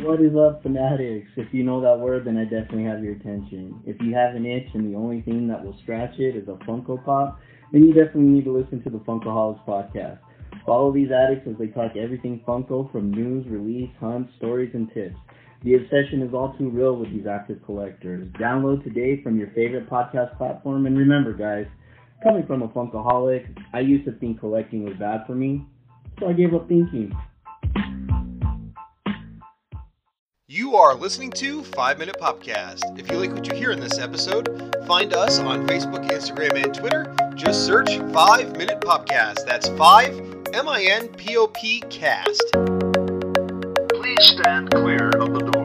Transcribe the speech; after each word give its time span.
What 0.00 0.20
is 0.20 0.36
up, 0.36 0.62
fanatics? 0.62 1.28
If 1.36 1.52
you 1.52 1.64
know 1.64 1.80
that 1.80 1.98
word, 1.98 2.24
then 2.24 2.38
I 2.38 2.44
definitely 2.44 2.84
have 2.84 3.02
your 3.02 3.14
attention. 3.14 3.82
If 3.84 4.00
you 4.00 4.14
have 4.14 4.36
an 4.36 4.46
itch 4.46 4.68
and 4.74 4.86
the 4.86 4.96
only 4.96 5.22
thing 5.22 5.48
that 5.48 5.64
will 5.64 5.76
scratch 5.82 6.16
it 6.20 6.36
is 6.36 6.46
a 6.46 6.52
Funko 6.70 7.04
Pop, 7.04 7.36
then 7.72 7.82
you 7.82 7.92
definitely 7.92 8.30
need 8.30 8.44
to 8.44 8.56
listen 8.56 8.80
to 8.84 8.90
the 8.90 8.98
Funkoholics 8.98 9.64
podcast. 9.66 10.20
Follow 10.64 10.92
these 10.92 11.10
addicts 11.10 11.48
as 11.50 11.58
they 11.58 11.66
talk 11.66 11.96
everything 11.96 12.40
Funko 12.46 12.90
from 12.92 13.10
news, 13.10 13.44
release, 13.48 13.90
hunts, 13.98 14.30
stories, 14.36 14.70
and 14.72 14.88
tips. 14.94 15.16
The 15.64 15.74
obsession 15.74 16.22
is 16.22 16.32
all 16.32 16.54
too 16.56 16.70
real 16.70 16.94
with 16.94 17.10
these 17.10 17.26
active 17.26 17.58
collectors. 17.66 18.28
Download 18.40 18.84
today 18.84 19.20
from 19.24 19.36
your 19.36 19.48
favorite 19.48 19.90
podcast 19.90 20.38
platform, 20.38 20.86
and 20.86 20.96
remember, 20.96 21.32
guys, 21.32 21.66
coming 22.22 22.46
from 22.46 22.62
a 22.62 22.68
Funkoholic, 22.68 23.46
I 23.74 23.80
used 23.80 24.04
to 24.04 24.12
think 24.12 24.38
collecting 24.38 24.84
was 24.84 24.94
bad 25.00 25.26
for 25.26 25.34
me, 25.34 25.66
so 26.20 26.28
I 26.28 26.34
gave 26.34 26.54
up 26.54 26.68
thinking. 26.68 27.12
You 30.50 30.76
are 30.76 30.94
listening 30.94 31.30
to 31.32 31.62
5 31.62 31.98
Minute 31.98 32.16
Popcast. 32.18 32.98
If 32.98 33.10
you 33.10 33.18
like 33.18 33.32
what 33.32 33.46
you 33.46 33.54
hear 33.54 33.70
in 33.70 33.80
this 33.80 33.98
episode, 33.98 34.48
find 34.86 35.12
us 35.12 35.38
on 35.40 35.66
Facebook, 35.66 36.08
Instagram, 36.08 36.64
and 36.64 36.74
Twitter. 36.74 37.14
Just 37.34 37.66
search 37.66 37.98
5 38.14 38.56
Minute 38.56 38.80
Popcast. 38.80 39.44
That's 39.44 39.68
5 39.68 40.46
M 40.54 40.66
I 40.66 40.84
N 40.84 41.08
P 41.08 41.36
O 41.36 41.48
P 41.48 41.82
cast. 41.90 42.42
Please 43.92 44.26
stand 44.26 44.70
clear 44.70 45.10
of 45.10 45.34
the 45.34 45.50
doors. 45.52 45.57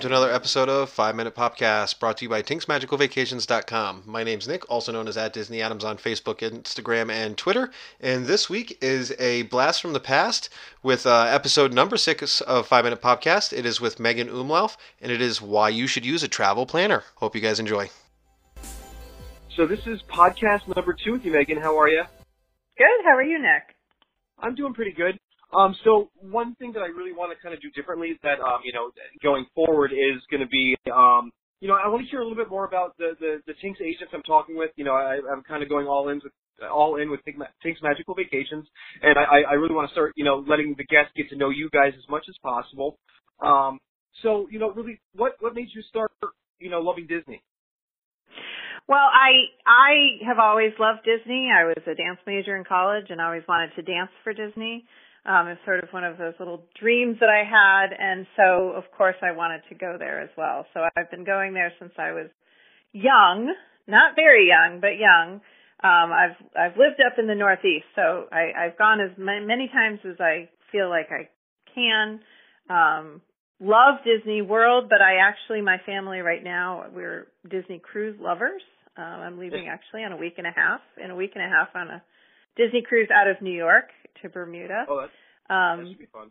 Welcome 0.00 0.12
to 0.12 0.16
another 0.16 0.34
episode 0.34 0.70
of 0.70 0.88
5 0.88 1.14
Minute 1.14 1.34
Popcast 1.34 2.00
brought 2.00 2.16
to 2.16 2.24
you 2.24 2.30
by 2.30 2.40
TinksMagicalVacations.com. 2.40 4.04
My 4.06 4.24
name's 4.24 4.48
Nick, 4.48 4.70
also 4.70 4.92
known 4.92 5.06
as 5.06 5.18
at 5.18 5.34
Disney 5.34 5.60
Adams 5.60 5.84
on 5.84 5.98
Facebook, 5.98 6.38
Instagram, 6.38 7.10
and 7.10 7.36
Twitter. 7.36 7.70
And 8.00 8.24
this 8.24 8.48
week 8.48 8.78
is 8.80 9.14
a 9.18 9.42
blast 9.42 9.82
from 9.82 9.92
the 9.92 10.00
past 10.00 10.48
with 10.82 11.04
uh, 11.04 11.24
episode 11.24 11.74
number 11.74 11.98
6 11.98 12.40
of 12.40 12.66
5 12.66 12.84
Minute 12.84 13.02
Popcast. 13.02 13.52
It 13.52 13.66
is 13.66 13.78
with 13.78 14.00
Megan 14.00 14.30
Umlauf, 14.30 14.78
and 15.02 15.12
it 15.12 15.20
is 15.20 15.42
why 15.42 15.68
you 15.68 15.86
should 15.86 16.06
use 16.06 16.22
a 16.22 16.28
travel 16.28 16.64
planner. 16.64 17.04
Hope 17.16 17.34
you 17.34 17.42
guys 17.42 17.60
enjoy. 17.60 17.90
So 19.54 19.66
this 19.66 19.86
is 19.86 20.00
podcast 20.08 20.74
number 20.74 20.94
two 20.94 21.12
with 21.12 21.26
you, 21.26 21.32
Megan. 21.32 21.58
How 21.58 21.78
are 21.78 21.90
you? 21.90 22.04
Good. 22.78 23.04
How 23.04 23.16
are 23.16 23.22
you, 23.22 23.38
Nick? 23.38 23.76
I'm 24.38 24.54
doing 24.54 24.72
pretty 24.72 24.92
good. 24.92 25.18
Um, 25.52 25.74
so 25.84 26.10
one 26.20 26.54
thing 26.56 26.72
that 26.72 26.80
I 26.80 26.86
really 26.86 27.12
want 27.12 27.36
to 27.36 27.42
kind 27.42 27.54
of 27.54 27.60
do 27.60 27.70
differently 27.70 28.08
is 28.08 28.18
that, 28.22 28.38
um, 28.40 28.60
you 28.64 28.72
know, 28.72 28.90
going 29.22 29.46
forward 29.54 29.92
is 29.92 30.22
going 30.30 30.40
to 30.40 30.46
be, 30.46 30.76
um, 30.92 31.32
you 31.60 31.68
know, 31.68 31.74
I 31.74 31.88
want 31.88 32.04
to 32.04 32.10
hear 32.10 32.20
a 32.20 32.22
little 32.22 32.36
bit 32.36 32.48
more 32.48 32.64
about 32.64 32.96
the, 32.98 33.12
the, 33.18 33.42
the 33.46 33.54
Tinks 33.60 33.80
agents 33.80 34.12
I'm 34.14 34.22
talking 34.22 34.56
with. 34.56 34.70
You 34.76 34.84
know, 34.84 34.94
I, 34.94 35.18
I'm 35.30 35.42
kind 35.42 35.62
of 35.62 35.68
going 35.68 35.86
all 35.86 36.08
in 36.08 36.20
with, 36.22 36.32
all 36.70 36.96
in 36.96 37.10
with 37.10 37.20
Tinks 37.24 37.80
Magical 37.82 38.14
Vacations. 38.14 38.66
And 39.02 39.18
I, 39.18 39.42
I 39.50 39.52
really 39.54 39.74
want 39.74 39.88
to 39.88 39.92
start, 39.92 40.12
you 40.16 40.24
know, 40.24 40.44
letting 40.46 40.74
the 40.78 40.84
guests 40.84 41.12
get 41.16 41.28
to 41.30 41.36
know 41.36 41.50
you 41.50 41.68
guys 41.70 41.92
as 41.98 42.08
much 42.08 42.24
as 42.28 42.36
possible. 42.42 42.98
Um, 43.42 43.78
so, 44.22 44.46
you 44.50 44.58
know, 44.58 44.70
really, 44.70 45.00
what, 45.14 45.32
what 45.40 45.54
made 45.54 45.68
you 45.74 45.82
start, 45.82 46.12
you 46.58 46.70
know, 46.70 46.80
loving 46.80 47.06
Disney? 47.06 47.42
Well, 48.88 48.98
I 48.98 49.46
I 49.66 50.26
have 50.26 50.38
always 50.40 50.72
loved 50.80 51.04
Disney. 51.04 51.48
I 51.48 51.64
was 51.64 51.78
a 51.86 51.94
dance 51.94 52.18
major 52.26 52.56
in 52.56 52.64
college 52.64 53.06
and 53.08 53.20
always 53.20 53.42
wanted 53.46 53.70
to 53.76 53.82
dance 53.82 54.10
for 54.24 54.32
Disney. 54.32 54.84
Um, 55.26 55.48
it's 55.48 55.60
sort 55.66 55.84
of 55.84 55.90
one 55.90 56.04
of 56.04 56.16
those 56.16 56.32
little 56.38 56.64
dreams 56.80 57.18
that 57.20 57.28
I 57.28 57.44
had, 57.44 57.94
and 57.96 58.26
so 58.36 58.72
of 58.74 58.84
course 58.96 59.16
I 59.22 59.32
wanted 59.32 59.60
to 59.68 59.74
go 59.74 59.96
there 59.98 60.20
as 60.20 60.30
well. 60.36 60.64
So 60.72 60.80
I've 60.96 61.10
been 61.10 61.24
going 61.24 61.52
there 61.52 61.72
since 61.78 61.92
I 61.98 62.12
was 62.12 62.28
young, 62.92 63.52
not 63.86 64.16
very 64.16 64.48
young, 64.48 64.80
but 64.80 64.96
young. 64.98 65.40
Um, 65.82 66.12
I've 66.12 66.36
I've 66.56 66.76
lived 66.76 67.00
up 67.04 67.18
in 67.18 67.26
the 67.26 67.34
Northeast, 67.34 67.84
so 67.94 68.26
I, 68.32 68.52
I've 68.56 68.78
gone 68.78 69.00
as 69.00 69.10
many, 69.18 69.44
many 69.44 69.68
times 69.68 70.00
as 70.08 70.16
I 70.20 70.48
feel 70.72 70.88
like 70.88 71.08
I 71.10 71.28
can. 71.74 72.20
Um, 72.70 73.20
love 73.60 73.96
Disney 74.04 74.40
World, 74.40 74.88
but 74.88 75.02
I 75.02 75.16
actually 75.16 75.60
my 75.60 75.76
family 75.84 76.20
right 76.20 76.42
now 76.42 76.86
we're 76.94 77.26
Disney 77.48 77.78
cruise 77.78 78.16
lovers. 78.18 78.62
Um, 78.96 79.04
I'm 79.04 79.38
leaving 79.38 79.68
actually 79.68 80.02
on 80.02 80.12
a 80.12 80.16
week 80.16 80.34
and 80.38 80.46
a 80.46 80.52
half. 80.54 80.80
In 81.02 81.10
a 81.10 81.16
week 81.16 81.32
and 81.34 81.44
a 81.44 81.48
half 81.48 81.68
on 81.74 81.88
a 81.88 82.02
Disney 82.56 82.82
cruise 82.86 83.08
out 83.14 83.28
of 83.28 83.40
New 83.42 83.56
York 83.56 83.88
to 84.22 84.28
Bermuda. 84.28 84.84
Oh, 84.88 85.00
that's, 85.00 85.12
that 85.48 85.54
Um, 85.54 85.86
should 85.88 85.98
be 85.98 86.06
fun. 86.12 86.30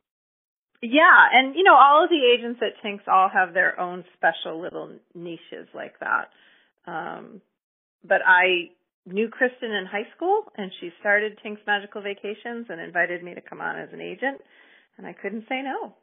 yeah, 0.81 1.27
and 1.33 1.55
you 1.55 1.63
know 1.63 1.75
all 1.75 2.03
of 2.03 2.09
the 2.09 2.23
agents 2.23 2.59
at 2.61 2.81
Tinks 2.81 3.03
all 3.07 3.29
have 3.29 3.53
their 3.53 3.79
own 3.79 4.03
special 4.15 4.61
little 4.61 4.91
niches 5.13 5.67
like 5.73 5.99
that. 5.99 6.29
Um, 6.85 7.41
but 8.03 8.21
I 8.25 8.71
knew 9.05 9.27
Kristen 9.29 9.71
in 9.71 9.85
high 9.85 10.07
school, 10.15 10.43
and 10.55 10.71
she 10.79 10.91
started 10.99 11.37
Tinks 11.43 11.61
Magical 11.67 12.01
Vacations 12.01 12.67
and 12.69 12.79
invited 12.79 13.23
me 13.23 13.33
to 13.35 13.41
come 13.41 13.59
on 13.61 13.77
as 13.77 13.89
an 13.91 14.01
agent, 14.01 14.39
and 14.97 15.05
I 15.05 15.13
couldn't 15.13 15.45
say 15.49 15.61
no. 15.61 15.95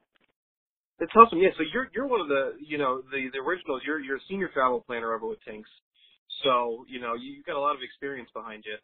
That's 0.99 1.13
awesome. 1.15 1.39
Yeah, 1.39 1.51
so 1.57 1.65
you're 1.73 1.89
you're 1.95 2.07
one 2.07 2.21
of 2.21 2.29
the 2.29 2.53
you 2.61 2.79
know 2.79 3.03
the 3.13 3.29
the 3.33 3.39
originals. 3.39 3.83
You're 3.87 4.01
you're 4.01 4.17
a 4.17 4.27
senior 4.29 4.49
travel 4.53 4.81
planner 4.87 5.13
over 5.15 5.27
with 5.29 5.39
Tinks, 5.45 5.69
so 6.43 6.85
you 6.89 7.01
know 7.01 7.15
you've 7.15 7.45
got 7.45 7.57
a 7.57 7.61
lot 7.61 7.77
of 7.77 7.83
experience 7.83 8.31
behind 8.33 8.65
you. 8.67 8.77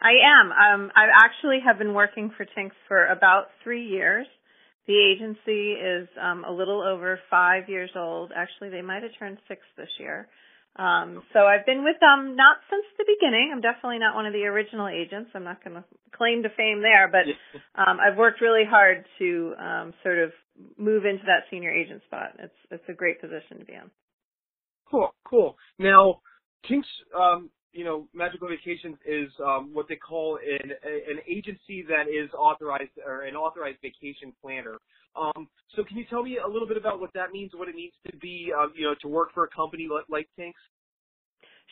I 0.00 0.12
am. 0.22 0.52
Um, 0.52 0.92
I 0.94 1.06
actually 1.24 1.58
have 1.64 1.78
been 1.78 1.94
working 1.94 2.30
for 2.36 2.44
Tinks 2.44 2.76
for 2.88 3.06
about 3.06 3.46
three 3.62 3.86
years. 3.86 4.26
The 4.86 4.94
agency 4.94 5.72
is 5.72 6.08
um, 6.20 6.44
a 6.44 6.52
little 6.52 6.80
over 6.80 7.18
five 7.28 7.68
years 7.68 7.90
old. 7.96 8.30
Actually, 8.34 8.70
they 8.70 8.82
might 8.82 9.02
have 9.02 9.12
turned 9.18 9.38
six 9.48 9.62
this 9.76 9.88
year. 9.98 10.28
Um, 10.76 11.22
so 11.32 11.40
I've 11.40 11.64
been 11.64 11.84
with 11.84 11.96
them 12.00 12.36
not 12.36 12.58
since 12.68 12.84
the 12.98 13.06
beginning. 13.08 13.50
I'm 13.52 13.62
definitely 13.62 13.98
not 13.98 14.14
one 14.14 14.26
of 14.26 14.34
the 14.34 14.44
original 14.44 14.88
agents. 14.88 15.30
I'm 15.34 15.44
not 15.44 15.64
going 15.64 15.76
to 15.76 15.84
claim 16.14 16.42
to 16.42 16.50
fame 16.50 16.82
there, 16.82 17.10
but 17.10 17.24
um, 17.80 17.98
I've 17.98 18.18
worked 18.18 18.42
really 18.42 18.64
hard 18.68 19.06
to 19.18 19.54
um, 19.58 19.94
sort 20.02 20.18
of 20.18 20.32
move 20.76 21.04
into 21.06 21.24
that 21.26 21.48
senior 21.50 21.72
agent 21.72 22.02
spot. 22.06 22.36
It's 22.38 22.60
it's 22.70 22.84
a 22.88 22.92
great 22.92 23.20
position 23.20 23.58
to 23.58 23.64
be 23.64 23.72
in. 23.72 23.90
Cool, 24.90 25.14
cool. 25.24 25.56
Now, 25.78 26.20
Tinks, 26.68 26.88
um, 27.18 27.50
you 27.76 27.84
know, 27.84 28.08
Magical 28.14 28.48
Vacations 28.48 28.96
is 29.06 29.28
um, 29.44 29.70
what 29.74 29.86
they 29.88 29.96
call 29.96 30.38
an 30.42 30.70
an 30.82 31.18
agency 31.28 31.84
that 31.88 32.08
is 32.08 32.30
authorized 32.32 32.96
or 33.04 33.22
an 33.22 33.36
authorized 33.36 33.78
vacation 33.82 34.32
planner. 34.40 34.78
Um, 35.14 35.48
so, 35.74 35.84
can 35.84 35.96
you 35.98 36.04
tell 36.08 36.22
me 36.22 36.38
a 36.44 36.48
little 36.48 36.66
bit 36.66 36.76
about 36.76 37.00
what 37.00 37.12
that 37.14 37.32
means, 37.32 37.52
what 37.54 37.68
it 37.68 37.74
means 37.74 37.92
to 38.10 38.16
be, 38.16 38.52
uh, 38.56 38.68
you 38.74 38.86
know, 38.86 38.94
to 39.02 39.08
work 39.08 39.32
for 39.34 39.44
a 39.44 39.48
company 39.48 39.88
like, 39.92 40.04
like 40.08 40.28
Tinks? 40.36 40.60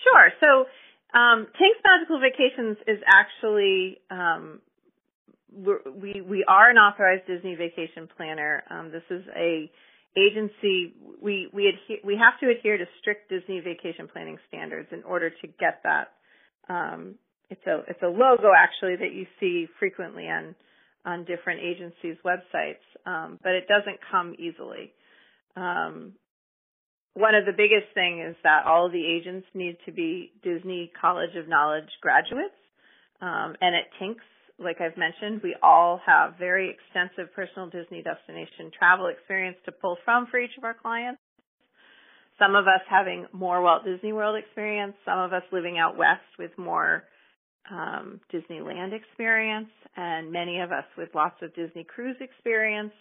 Sure. 0.05 0.31
So, 0.41 1.19
um, 1.19 1.47
Tinks 1.57 1.81
Magical 1.85 2.21
Vacations 2.21 2.77
is 2.87 3.01
actually 3.07 3.99
um, 4.11 4.61
we 5.57 6.21
we 6.21 6.45
are 6.47 6.71
an 6.71 6.77
authorized 6.77 7.27
Disney 7.27 7.55
vacation 7.55 8.09
planner. 8.17 8.63
Um, 8.71 8.91
this 8.91 9.05
is 9.11 9.25
a 9.37 9.71
agency. 10.17 10.95
We 11.21 11.49
we 11.53 11.69
adhere, 11.69 11.99
we 12.05 12.17
have 12.17 12.39
to 12.41 12.57
adhere 12.57 12.79
to 12.79 12.85
strict 13.01 13.31
Disney 13.31 13.61
vacation 13.61 14.09
planning 14.13 14.39
standards 14.49 14.89
in 14.93 15.03
order 15.03 15.31
to 15.31 15.47
get 15.47 15.81
that. 15.85 16.13
Um, 16.69 17.17
it's 17.51 17.67
a 17.67 17.83
it's 17.89 18.03
a 18.03 18.09
logo 18.09 18.53
actually 18.57 18.97
that 18.97 19.13
you 19.13 19.27
see 19.41 19.67
frequently 19.79 20.25
on 20.25 20.55
on 21.05 21.25
different 21.25 21.61
agencies' 21.61 22.17
websites, 22.25 22.85
um, 23.07 23.39
but 23.43 23.53
it 23.53 23.67
doesn't 23.69 23.99
come 24.11 24.35
easily. 24.39 24.93
Um, 25.57 26.15
one 27.15 27.35
of 27.35 27.45
the 27.47 27.53
biggest 27.53 27.95
thing 27.95 28.25
is 28.29 28.35
that 28.43 28.67
all 28.67 28.91
the 28.91 29.05
agents 29.05 29.47
need 29.55 29.77
to 29.87 29.93
be 29.93 30.33
Disney 30.43 30.91
College 31.01 31.37
of 31.37 31.49
Knowledge 31.49 31.89
graduates. 32.01 32.59
Um, 33.21 33.55
and 33.61 33.77
at 33.77 33.87
Tinks, 33.99 34.25
like 34.59 34.81
I've 34.81 34.97
mentioned, 34.97 35.43
we 35.43 35.57
all 35.63 36.01
have 36.07 36.39
very 36.39 36.71
extensive 36.71 37.35
personal 37.35 37.69
Disney 37.69 38.03
destination 38.03 38.71
travel 38.77 39.09
experience 39.09 39.57
to 39.65 39.73
pull 39.73 39.97
from 40.05 40.27
for 40.31 40.39
each 40.39 40.57
of 40.57 40.65
our 40.65 40.75
clients. 40.75 41.21
Some 42.39 42.55
of 42.55 42.67
us 42.67 42.81
having 42.89 43.27
more 43.33 43.63
Walt 43.63 43.85
Disney 43.85 44.13
World 44.13 44.37
experience, 44.37 44.95
some 45.05 45.19
of 45.19 45.33
us 45.33 45.43
living 45.53 45.79
out 45.79 45.97
west 45.97 46.27
with 46.39 46.51
more 46.59 47.05
um, 47.71 48.21
Disneyland 48.33 48.93
experience, 48.93 49.71
and 49.97 50.31
many 50.33 50.61
of 50.61 50.73
us 50.73 50.85
with 50.99 51.09
lots 51.15 51.37
of 51.43 51.55
Disney 51.55 51.85
cruise 51.85 52.17
experience. 52.21 52.93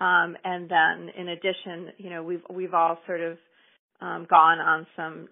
Um, 0.00 0.36
and 0.44 0.68
then 0.68 1.10
in 1.16 1.28
addition, 1.28 1.92
you 1.98 2.10
know, 2.10 2.22
we've 2.22 2.42
we've 2.50 2.74
all 2.74 2.98
sort 3.06 3.20
of 3.20 3.38
um, 4.00 4.26
gone 4.28 4.58
on 4.58 4.86
some 4.96 5.28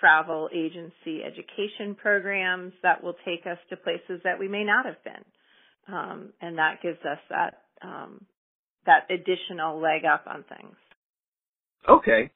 travel 0.00 0.48
agency 0.54 1.22
education 1.24 1.94
programs 1.94 2.72
that 2.82 3.02
will 3.02 3.16
take 3.24 3.46
us 3.46 3.58
to 3.70 3.76
places 3.76 4.20
that 4.24 4.38
we 4.38 4.48
may 4.48 4.64
not 4.64 4.86
have 4.86 5.02
been, 5.04 5.94
um, 5.94 6.32
and 6.40 6.58
that 6.58 6.82
gives 6.82 6.98
us 7.00 7.18
that 7.30 7.62
um, 7.82 8.24
that 8.86 9.06
additional 9.10 9.80
leg 9.80 10.04
up 10.04 10.24
on 10.26 10.44
things. 10.44 10.76
Okay. 11.88 12.30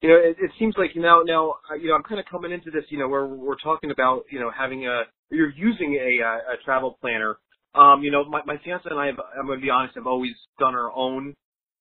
You 0.00 0.08
know, 0.08 0.16
it, 0.16 0.36
it 0.38 0.50
seems 0.58 0.74
like 0.78 0.90
now, 0.94 1.22
now, 1.24 1.54
uh, 1.70 1.74
you 1.74 1.88
know, 1.88 1.94
I'm 1.94 2.04
kind 2.04 2.20
of 2.20 2.26
coming 2.26 2.52
into 2.52 2.70
this, 2.70 2.84
you 2.88 2.98
know, 2.98 3.08
where 3.08 3.26
we're 3.26 3.56
talking 3.56 3.90
about, 3.90 4.22
you 4.30 4.38
know, 4.38 4.50
having 4.56 4.86
a, 4.86 5.02
you're 5.30 5.50
using 5.50 5.94
a, 5.94 6.22
a, 6.24 6.54
a 6.54 6.56
travel 6.64 6.96
planner. 7.00 7.36
Um, 7.74 8.02
you 8.02 8.10
know, 8.10 8.24
my, 8.24 8.40
my 8.46 8.56
fiance 8.64 8.86
and 8.88 8.98
I 8.98 9.06
have, 9.06 9.16
I'm 9.38 9.46
going 9.46 9.58
to 9.58 9.64
be 9.64 9.70
honest, 9.70 9.96
have 9.96 10.06
always 10.06 10.32
done 10.58 10.74
our 10.74 10.92
own, 10.92 11.34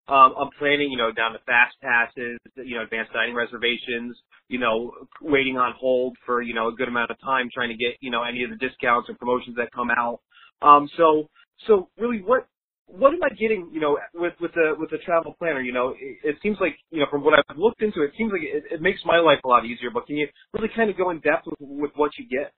um, 0.09 0.33
I'm 0.39 0.49
planning, 0.57 0.89
you 0.89 0.97
know, 0.97 1.11
down 1.11 1.33
to 1.33 1.39
fast 1.39 1.75
passes, 1.81 2.39
you 2.55 2.75
know, 2.75 2.83
advanced 2.83 3.11
dining 3.11 3.35
reservations, 3.35 4.17
you 4.47 4.57
know, 4.57 4.93
waiting 5.21 5.57
on 5.57 5.73
hold 5.77 6.15
for, 6.25 6.41
you 6.41 6.53
know, 6.53 6.69
a 6.69 6.71
good 6.71 6.87
amount 6.87 7.11
of 7.11 7.19
time 7.19 7.49
trying 7.53 7.69
to 7.69 7.75
get, 7.75 7.97
you 7.99 8.09
know, 8.09 8.23
any 8.23 8.43
of 8.43 8.49
the 8.49 8.55
discounts 8.55 9.09
or 9.09 9.15
promotions 9.15 9.57
that 9.57 9.71
come 9.73 9.89
out. 9.91 10.21
Um, 10.61 10.89
so, 10.95 11.27
so 11.67 11.89
really 11.99 12.21
what, 12.21 12.47
what 12.87 13.13
am 13.13 13.19
I 13.21 13.29
getting, 13.35 13.69
you 13.73 13.81
know, 13.81 13.99
with, 14.13 14.33
with 14.39 14.53
the, 14.53 14.75
with 14.79 14.89
the 14.91 14.97
travel 14.99 15.35
planner? 15.37 15.59
You 15.59 15.73
know, 15.73 15.93
it, 15.99 16.19
it 16.23 16.35
seems 16.41 16.57
like, 16.61 16.77
you 16.89 17.01
know, 17.01 17.07
from 17.11 17.23
what 17.23 17.37
I've 17.37 17.57
looked 17.57 17.81
into, 17.81 18.01
it 18.03 18.11
seems 18.17 18.31
like 18.31 18.43
it, 18.43 18.63
it 18.71 18.81
makes 18.81 19.01
my 19.03 19.19
life 19.19 19.39
a 19.43 19.47
lot 19.47 19.65
easier, 19.65 19.89
but 19.93 20.07
can 20.07 20.15
you 20.15 20.27
really 20.53 20.69
kind 20.73 20.89
of 20.89 20.97
go 20.97 21.09
in 21.09 21.19
depth 21.19 21.47
with, 21.47 21.59
with 21.59 21.91
what 21.95 22.11
you 22.17 22.25
get? 22.29 22.53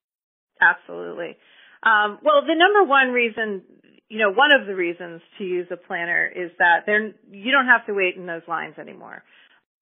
Absolutely. 0.61 1.35
Um, 1.81 2.19
well, 2.21 2.41
the 2.45 2.55
number 2.55 2.83
one 2.87 3.09
reason 3.09 3.63
you 4.09 4.17
know, 4.17 4.31
one 4.31 4.51
of 4.51 4.67
the 4.67 4.75
reasons 4.75 5.21
to 5.37 5.43
use 5.43 5.67
a 5.71 5.77
planner 5.77 6.27
is 6.27 6.51
that 6.57 6.85
there 6.85 7.13
you 7.31 7.51
don't 7.51 7.67
have 7.67 7.85
to 7.85 7.93
wait 7.93 8.15
in 8.17 8.25
those 8.25 8.41
lines 8.47 8.75
anymore. 8.79 9.23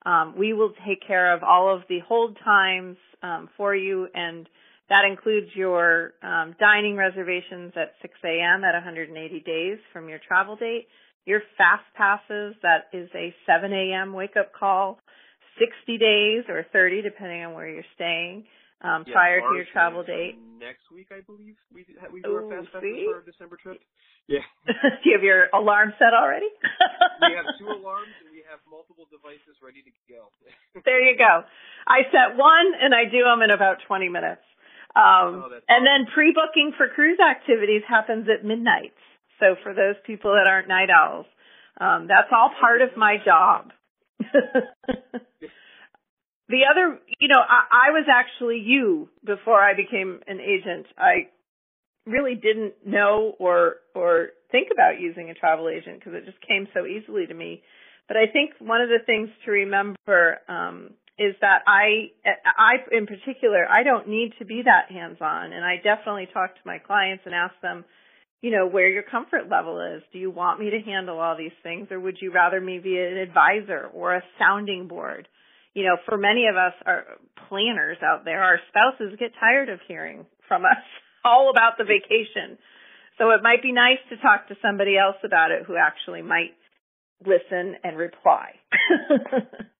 Um, 0.06 0.36
we 0.38 0.54
will 0.54 0.74
take 0.86 1.06
care 1.06 1.34
of 1.34 1.44
all 1.44 1.74
of 1.74 1.84
the 1.90 2.00
hold 2.08 2.38
times 2.44 2.98
um, 3.24 3.50
for 3.58 3.76
you, 3.76 4.08
and 4.14 4.48
that 4.90 5.04
includes 5.10 5.48
your 5.56 6.14
um, 6.22 6.56
dining 6.60 6.96
reservations 6.96 7.74
at 7.76 7.94
6 8.02 8.14
a.m. 8.24 8.64
at 8.64 8.74
180 8.74 9.40
days 9.40 9.80
from 9.92 10.08
your 10.08 10.20
travel 10.26 10.56
date. 10.56 10.88
Your 11.26 11.42
fast 11.58 11.84
passes, 11.96 12.56
that 12.62 12.88
is 12.94 13.10
a 13.16 13.34
7 13.46 13.74
a.m. 13.74 14.14
wake 14.14 14.38
up 14.40 14.54
call, 14.58 15.00
60 15.60 15.98
days 15.98 16.44
or 16.48 16.66
30 16.72 17.02
depending 17.02 17.44
on 17.44 17.54
where 17.54 17.68
you're 17.68 17.84
staying 17.96 18.46
um, 18.82 19.04
Yeah, 19.08 19.14
prior 19.14 19.42
to 19.42 19.56
your 19.56 19.66
travel 19.72 20.04
date. 20.04 20.38
Next 20.60 20.90
week, 20.94 21.10
I 21.12 21.22
believe 21.22 21.56
we 21.74 21.86
we 22.14 22.22
do 22.22 22.34
our 22.34 22.44
Ooh, 22.44 22.50
fast 22.50 22.74
passes 22.74 22.82
see? 22.82 23.06
for 23.10 23.16
our 23.22 23.26
December 23.26 23.58
trip. 23.58 23.82
Yeah. 24.28 24.44
Do 24.68 25.04
you 25.06 25.16
have 25.16 25.24
your 25.24 25.48
alarm 25.54 25.94
set 25.98 26.12
already? 26.12 26.52
we 27.22 27.32
have 27.32 27.48
two 27.58 27.72
alarms 27.72 28.12
and 28.20 28.30
we 28.36 28.44
have 28.52 28.60
multiple 28.68 29.08
devices 29.08 29.56
ready 29.64 29.82
to 29.82 29.92
go. 30.12 30.28
there 30.86 31.00
you 31.00 31.18
go. 31.18 31.48
I 31.88 32.04
set 32.12 32.36
one 32.36 32.76
and 32.76 32.94
I 32.94 33.06
do 33.08 33.24
them 33.24 33.42
in 33.42 33.52
about 33.52 33.80
20 33.88 34.10
minutes. 34.10 34.44
Um, 34.96 35.46
Oh, 35.48 35.60
and 35.70 35.86
then 35.86 36.12
pre-booking 36.12 36.74
for 36.76 36.90
cruise 36.90 37.20
activities 37.24 37.84
happens 37.88 38.28
at 38.28 38.44
midnight. 38.44 38.94
So 39.40 39.56
for 39.64 39.74
those 39.74 39.96
people 40.06 40.34
that 40.34 40.50
aren't 40.50 40.68
night 40.68 40.90
owls, 40.90 41.28
um, 41.80 42.08
that's 42.08 42.28
all 42.32 42.52
part 42.60 42.82
of 42.82 42.98
my 42.98 43.18
job. 43.24 43.72
the 46.50 46.66
other, 46.66 47.00
you 47.20 47.28
know, 47.28 47.40
I, 47.40 47.90
I 47.90 47.92
was 47.92 48.06
actually 48.12 48.60
you 48.60 49.10
before 49.26 49.60
I 49.60 49.74
became 49.76 50.20
an 50.28 50.40
agent. 50.40 50.88
I 50.98 51.30
really 52.06 52.36
didn't 52.36 52.74
know 52.86 53.36
or 53.40 53.78
or 53.94 54.30
think 54.52 54.70
about 54.72 55.00
using 55.00 55.30
a 55.30 55.34
travel 55.34 55.70
agent 55.70 56.00
because 56.00 56.14
it 56.14 56.26
just 56.26 56.40
came 56.48 56.68
so 56.74 56.86
easily 56.86 57.26
to 57.26 57.34
me. 57.34 57.62
But 58.08 58.18
I 58.18 58.32
think 58.32 58.52
one 58.60 58.82
of 58.82 58.90
the 58.90 59.04
things 59.06 59.30
to 59.46 59.52
remember 59.52 60.40
um, 60.48 60.92
is 61.20 61.36
that 61.42 61.64
I, 61.68 62.12
I 62.26 62.76
in 62.92 63.06
particular, 63.06 63.68
I 63.70 63.84
don't 63.84 64.08
need 64.08 64.34
to 64.40 64.46
be 64.46 64.62
that 64.64 64.94
hands-on, 64.94 65.52
and 65.52 65.66
I 65.66 65.78
definitely 65.84 66.28
talk 66.32 66.54
to 66.54 66.62
my 66.64 66.78
clients 66.78 67.24
and 67.26 67.34
ask 67.34 67.54
them, 67.62 67.84
you 68.42 68.52
know, 68.52 68.68
where 68.68 68.90
your 68.90 69.04
comfort 69.04 69.50
level 69.50 69.82
is. 69.82 70.04
Do 70.14 70.20
you 70.20 70.32
want 70.32 70.60
me 70.60 70.70
to 70.70 70.80
handle 70.80 71.20
all 71.20 71.36
these 71.36 71.58
things, 71.64 71.88
or 71.92 72.00
would 72.00 72.18
you 72.22 72.32
rather 72.32 72.62
me 72.62 72.80
be 72.80 72.98
an 72.98 73.18
advisor 73.18 73.90
or 73.94 74.16
a 74.16 74.24
sounding 74.40 74.88
board? 74.88 75.28
You 75.78 75.86
know, 75.86 75.98
for 76.10 76.18
many 76.18 76.48
of 76.50 76.58
us, 76.58 76.74
our 76.90 77.06
planners 77.48 78.02
out 78.02 78.26
there, 78.26 78.42
our 78.42 78.58
spouses 78.74 79.14
get 79.20 79.30
tired 79.40 79.70
of 79.70 79.78
hearing 79.88 80.26
from 80.50 80.66
us 80.66 80.82
all 81.24 81.52
about 81.54 81.78
the 81.78 81.86
vacation. 81.86 82.58
So 83.22 83.30
it 83.30 83.46
might 83.46 83.62
be 83.62 83.72
nice 83.72 84.02
to 84.10 84.18
talk 84.18 84.48
to 84.50 84.58
somebody 84.58 84.98
else 84.98 85.22
about 85.24 85.52
it 85.52 85.70
who 85.70 85.78
actually 85.78 86.24
might 86.26 86.58
listen 87.22 87.78
and 87.86 87.94
reply. 87.96 88.58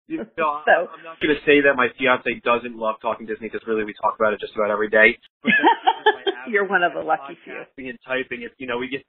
You 0.06 0.22
know, 0.38 0.62
So- 0.70 0.86
I'm 0.94 1.02
not 1.02 1.18
going 1.18 1.34
to 1.34 1.42
say 1.50 1.66
that 1.66 1.74
my 1.74 1.90
fiance 1.98 2.30
doesn't 2.46 2.78
love 2.78 3.02
talking 3.02 3.26
Disney 3.26 3.50
because 3.50 3.66
really 3.66 3.84
we 3.84 3.98
talk 3.98 4.22
about 4.22 4.34
it 4.34 4.40
just 4.40 4.54
about 4.54 4.70
every 4.70 4.94
day. 4.94 5.18
But 5.42 5.50
that's 5.50 5.82
just 5.82 6.14
my 6.14 6.24
You're 6.54 6.70
one 6.70 6.84
of 6.84 6.94
the 6.94 7.02
lucky 7.02 7.42
few. 7.44 7.58
and 7.90 7.98
typing. 8.06 8.46
If 8.46 8.54
you 8.62 8.68
know, 8.70 8.78
we 8.78 8.88
get 8.88 9.02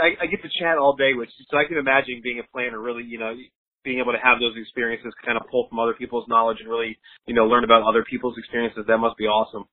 I, 0.00 0.22
I 0.22 0.26
get 0.30 0.40
to 0.40 0.48
chat 0.62 0.78
all 0.78 0.94
day, 0.94 1.12
which 1.18 1.28
so 1.50 1.58
I 1.58 1.66
can 1.66 1.76
imagine 1.76 2.22
being 2.22 2.38
a 2.38 2.46
planner. 2.48 2.80
Really, 2.80 3.02
you 3.04 3.18
know, 3.18 3.34
being 3.84 3.98
able 3.98 4.12
to 4.12 4.22
have 4.22 4.38
those 4.38 4.54
experiences, 4.56 5.12
kind 5.24 5.36
of 5.36 5.44
pull 5.50 5.68
from 5.68 5.78
other 5.78 5.94
people's 5.94 6.28
knowledge 6.28 6.58
and 6.60 6.68
really, 6.68 6.98
you 7.26 7.34
know, 7.34 7.46
learn 7.46 7.64
about 7.64 7.82
other 7.82 8.04
people's 8.08 8.38
experiences. 8.38 8.84
That 8.86 8.98
must 8.98 9.16
be 9.16 9.24
awesome. 9.24 9.64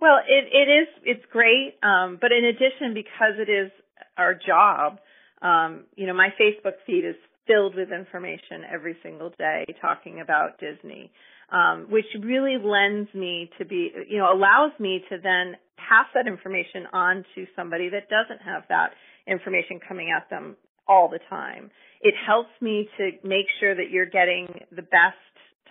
Well, 0.00 0.18
it 0.26 0.50
it 0.50 0.68
is 0.70 0.88
it's 1.04 1.24
great, 1.30 1.78
um, 1.82 2.18
but 2.20 2.32
in 2.32 2.44
addition, 2.44 2.94
because 2.94 3.38
it 3.38 3.50
is 3.50 3.70
our 4.18 4.34
job, 4.34 4.98
um, 5.42 5.84
you 5.94 6.06
know, 6.06 6.14
my 6.14 6.28
Facebook 6.40 6.74
feed 6.86 7.04
is 7.04 7.14
filled 7.46 7.74
with 7.74 7.92
information 7.92 8.62
every 8.72 8.96
single 9.02 9.30
day 9.38 9.64
talking 9.80 10.20
about 10.20 10.58
Disney, 10.58 11.10
um, 11.50 11.86
which 11.90 12.06
really 12.20 12.56
lends 12.62 13.12
me 13.14 13.50
to 13.58 13.64
be, 13.64 13.90
you 14.08 14.18
know, 14.18 14.32
allows 14.32 14.72
me 14.78 15.04
to 15.08 15.18
then 15.22 15.56
pass 15.76 16.06
that 16.14 16.26
information 16.26 16.86
on 16.92 17.24
to 17.34 17.46
somebody 17.56 17.88
that 17.88 18.08
doesn't 18.08 18.40
have 18.44 18.62
that 18.68 18.90
information 19.26 19.80
coming 19.86 20.10
at 20.10 20.28
them 20.30 20.56
all 20.88 21.08
the 21.08 21.20
time. 21.30 21.70
It 22.00 22.14
helps 22.26 22.50
me 22.60 22.88
to 22.98 23.10
make 23.22 23.46
sure 23.60 23.74
that 23.74 23.90
you're 23.90 24.06
getting 24.06 24.48
the 24.70 24.82
best 24.82 25.16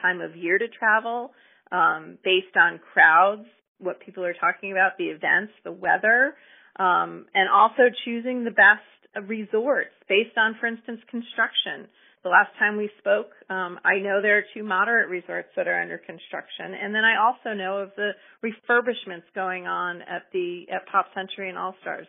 time 0.01 0.21
of 0.21 0.35
year 0.35 0.57
to 0.57 0.67
travel 0.67 1.31
um, 1.71 2.17
based 2.23 2.55
on 2.55 2.79
crowds, 2.93 3.45
what 3.79 3.99
people 3.99 4.23
are 4.23 4.33
talking 4.33 4.71
about, 4.71 4.97
the 4.97 5.05
events, 5.05 5.53
the 5.63 5.71
weather, 5.71 6.35
um, 6.77 7.25
and 7.33 7.49
also 7.49 7.83
choosing 8.05 8.43
the 8.43 8.51
best 8.51 9.27
resorts 9.27 9.91
based 10.07 10.37
on, 10.37 10.55
for 10.59 10.67
instance, 10.67 10.99
construction. 11.09 11.87
The 12.23 12.29
last 12.29 12.51
time 12.59 12.77
we 12.77 12.89
spoke, 12.99 13.31
um, 13.49 13.79
I 13.83 13.97
know 13.97 14.21
there 14.21 14.37
are 14.37 14.43
two 14.53 14.63
moderate 14.63 15.09
resorts 15.09 15.49
that 15.55 15.67
are 15.67 15.81
under 15.81 15.97
construction, 15.97 16.77
and 16.79 16.93
then 16.93 17.03
I 17.03 17.17
also 17.17 17.57
know 17.57 17.79
of 17.79 17.91
the 17.97 18.11
refurbishments 18.45 19.25
going 19.33 19.65
on 19.65 20.01
at 20.03 20.29
the 20.31 20.65
at 20.71 20.85
Pop 20.85 21.07
Century 21.15 21.49
and 21.49 21.57
All 21.57 21.73
Stars. 21.81 22.05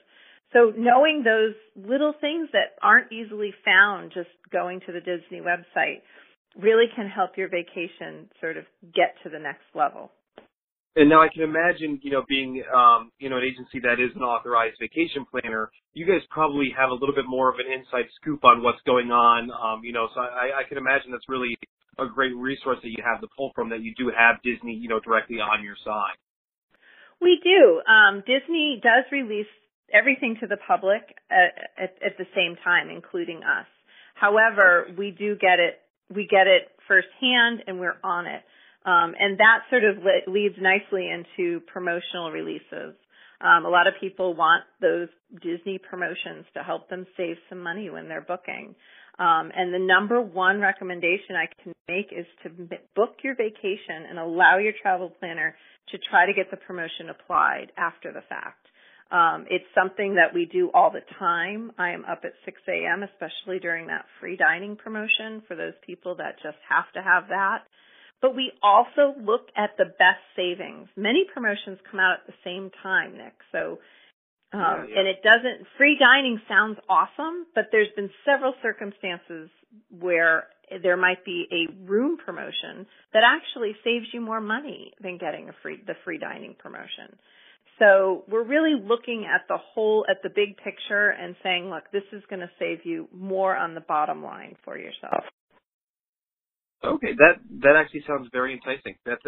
So 0.52 0.72
knowing 0.76 1.22
those 1.24 1.54
little 1.76 2.14
things 2.20 2.48
that 2.52 2.76
aren't 2.82 3.10
easily 3.10 3.54
found 3.64 4.12
just 4.12 4.28
going 4.52 4.80
to 4.86 4.92
the 4.92 5.00
Disney 5.00 5.40
website 5.40 6.02
really 6.60 6.86
can 6.94 7.08
help 7.08 7.36
your 7.36 7.48
vacation 7.48 8.28
sort 8.40 8.56
of 8.56 8.64
get 8.94 9.14
to 9.22 9.30
the 9.30 9.38
next 9.38 9.64
level. 9.74 10.10
And 10.94 11.08
now 11.08 11.22
I 11.22 11.28
can 11.32 11.42
imagine, 11.42 11.98
you 12.02 12.10
know, 12.10 12.22
being, 12.28 12.62
um, 12.68 13.12
you 13.18 13.30
know, 13.30 13.38
an 13.38 13.44
agency 13.44 13.80
that 13.80 13.96
is 13.96 14.12
an 14.14 14.20
authorized 14.20 14.76
vacation 14.78 15.24
planner, 15.24 15.70
you 15.94 16.04
guys 16.04 16.20
probably 16.28 16.68
have 16.76 16.90
a 16.90 16.92
little 16.92 17.14
bit 17.14 17.24
more 17.26 17.48
of 17.48 17.56
an 17.58 17.72
inside 17.72 18.04
scoop 18.20 18.44
on 18.44 18.62
what's 18.62 18.80
going 18.84 19.10
on. 19.10 19.50
Um, 19.50 19.80
you 19.82 19.92
know, 19.92 20.08
so 20.14 20.20
I, 20.20 20.60
I 20.60 20.68
can 20.68 20.76
imagine 20.76 21.10
that's 21.10 21.28
really 21.30 21.56
a 21.98 22.04
great 22.06 22.36
resource 22.36 22.76
that 22.82 22.90
you 22.90 23.02
have 23.04 23.22
to 23.22 23.28
pull 23.34 23.52
from 23.54 23.70
that 23.70 23.80
you 23.80 23.94
do 23.96 24.12
have 24.14 24.36
Disney, 24.44 24.74
you 24.74 24.88
know, 24.88 25.00
directly 25.00 25.36
on 25.40 25.64
your 25.64 25.76
side. 25.82 26.20
We 27.22 27.40
do. 27.42 27.80
Um, 27.88 28.22
Disney 28.26 28.80
does 28.82 29.04
release 29.10 29.46
everything 29.92 30.36
to 30.40 30.46
the 30.46 30.56
public 30.66 31.02
at, 31.30 31.82
at, 31.82 31.94
at 32.04 32.18
the 32.18 32.26
same 32.34 32.56
time, 32.64 32.90
including 32.90 33.38
us. 33.38 33.66
However, 34.14 34.86
we 34.96 35.10
do 35.10 35.36
get 35.36 35.58
it. 35.58 35.80
We 36.14 36.26
get 36.30 36.46
it 36.46 36.68
firsthand, 36.86 37.64
and 37.66 37.80
we're 37.80 37.96
on 38.04 38.26
it. 38.26 38.42
Um, 38.84 39.14
and 39.18 39.38
that 39.38 39.60
sort 39.70 39.84
of 39.84 39.98
le- 39.98 40.30
leads 40.30 40.56
nicely 40.60 41.08
into 41.08 41.60
promotional 41.72 42.30
releases. 42.30 42.94
Um, 43.40 43.64
a 43.64 43.68
lot 43.68 43.86
of 43.86 43.94
people 44.00 44.34
want 44.34 44.64
those 44.80 45.08
Disney 45.40 45.78
promotions 45.78 46.46
to 46.54 46.62
help 46.62 46.88
them 46.88 47.06
save 47.16 47.36
some 47.48 47.60
money 47.60 47.90
when 47.90 48.08
they're 48.08 48.20
booking. 48.20 48.74
Um, 49.18 49.50
and 49.54 49.74
the 49.74 49.78
number 49.78 50.20
one 50.20 50.60
recommendation 50.60 51.36
I 51.36 51.46
can 51.62 51.72
make 51.88 52.12
is 52.12 52.26
to 52.44 52.50
book 52.94 53.16
your 53.22 53.34
vacation 53.34 54.06
and 54.08 54.18
allow 54.18 54.58
your 54.58 54.72
travel 54.80 55.10
planner 55.20 55.54
to 55.90 55.98
try 56.10 56.26
to 56.26 56.32
get 56.32 56.50
the 56.50 56.56
promotion 56.56 57.10
applied 57.10 57.72
after 57.76 58.12
the 58.12 58.22
fact. 58.28 58.66
Um, 59.12 59.44
it's 59.50 59.68
something 59.74 60.14
that 60.14 60.32
we 60.32 60.46
do 60.46 60.70
all 60.72 60.90
the 60.90 61.04
time. 61.18 61.72
I 61.76 61.90
am 61.90 62.06
up 62.06 62.22
at 62.24 62.32
6 62.46 62.60
a.m., 62.66 63.02
especially 63.02 63.58
during 63.60 63.88
that 63.88 64.06
free 64.18 64.36
dining 64.38 64.74
promotion 64.74 65.42
for 65.46 65.54
those 65.54 65.74
people 65.86 66.14
that 66.16 66.36
just 66.42 66.56
have 66.66 66.90
to 66.94 67.02
have 67.02 67.28
that. 67.28 67.64
But 68.22 68.34
we 68.34 68.52
also 68.62 69.14
look 69.20 69.48
at 69.54 69.76
the 69.76 69.84
best 69.84 70.24
savings. 70.34 70.88
Many 70.96 71.26
promotions 71.34 71.78
come 71.90 72.00
out 72.00 72.20
at 72.20 72.26
the 72.26 72.38
same 72.42 72.70
time, 72.82 73.18
Nick. 73.18 73.34
So, 73.52 73.80
um, 74.54 74.60
Yeah, 74.62 74.86
yeah. 74.88 74.98
and 75.00 75.08
it 75.08 75.22
doesn't, 75.22 75.66
free 75.76 75.98
dining 75.98 76.40
sounds 76.48 76.78
awesome, 76.88 77.46
but 77.54 77.68
there's 77.70 77.92
been 77.94 78.10
several 78.24 78.54
circumstances 78.62 79.50
where 79.90 80.48
there 80.82 80.96
might 80.96 81.22
be 81.22 81.46
a 81.52 81.70
room 81.84 82.16
promotion 82.16 82.86
that 83.12 83.24
actually 83.26 83.76
saves 83.84 84.06
you 84.14 84.22
more 84.22 84.40
money 84.40 84.94
than 85.02 85.18
getting 85.18 85.50
a 85.50 85.52
free, 85.60 85.82
the 85.86 85.94
free 86.02 86.16
dining 86.16 86.54
promotion. 86.58 87.18
So 87.78 88.24
we're 88.28 88.44
really 88.44 88.74
looking 88.80 89.26
at 89.26 89.48
the 89.48 89.58
whole, 89.58 90.04
at 90.08 90.22
the 90.22 90.28
big 90.28 90.56
picture 90.58 91.10
and 91.10 91.34
saying, 91.42 91.70
look, 91.70 91.84
this 91.92 92.04
is 92.12 92.22
going 92.28 92.40
to 92.40 92.50
save 92.58 92.84
you 92.84 93.08
more 93.12 93.56
on 93.56 93.74
the 93.74 93.80
bottom 93.80 94.22
line 94.22 94.56
for 94.64 94.78
yourself. 94.78 95.24
Okay, 96.84 97.14
that 97.16 97.38
that 97.62 97.76
actually 97.76 98.02
sounds 98.06 98.28
very 98.32 98.54
enticing. 98.54 98.96
That's 99.06 99.22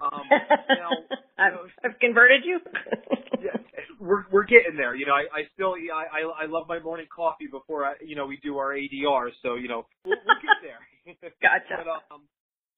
Um, 0.00 0.22
now, 0.30 0.90
I've, 1.38 1.52
know, 1.52 1.66
I've 1.84 1.98
converted 2.00 2.42
you. 2.44 2.58
yeah, 3.42 3.56
we're 4.00 4.24
we're 4.32 4.44
getting 4.44 4.76
there. 4.76 4.94
You 4.94 5.06
know, 5.06 5.12
I, 5.12 5.26
I 5.32 5.42
still 5.54 5.74
I, 5.74 6.20
I 6.20 6.44
I 6.44 6.46
love 6.46 6.66
my 6.68 6.80
morning 6.80 7.06
coffee 7.14 7.46
before 7.50 7.84
I 7.84 7.94
you 8.04 8.16
know 8.16 8.26
we 8.26 8.38
do 8.42 8.56
our 8.58 8.72
ADR. 8.72 9.30
So 9.42 9.54
you 9.54 9.68
know 9.68 9.86
we'll, 10.04 10.16
we'll 10.26 10.36
get 10.36 10.56
there. 10.62 11.30
Gotcha. 11.42 11.84
but, 11.84 12.14
um, 12.14 12.22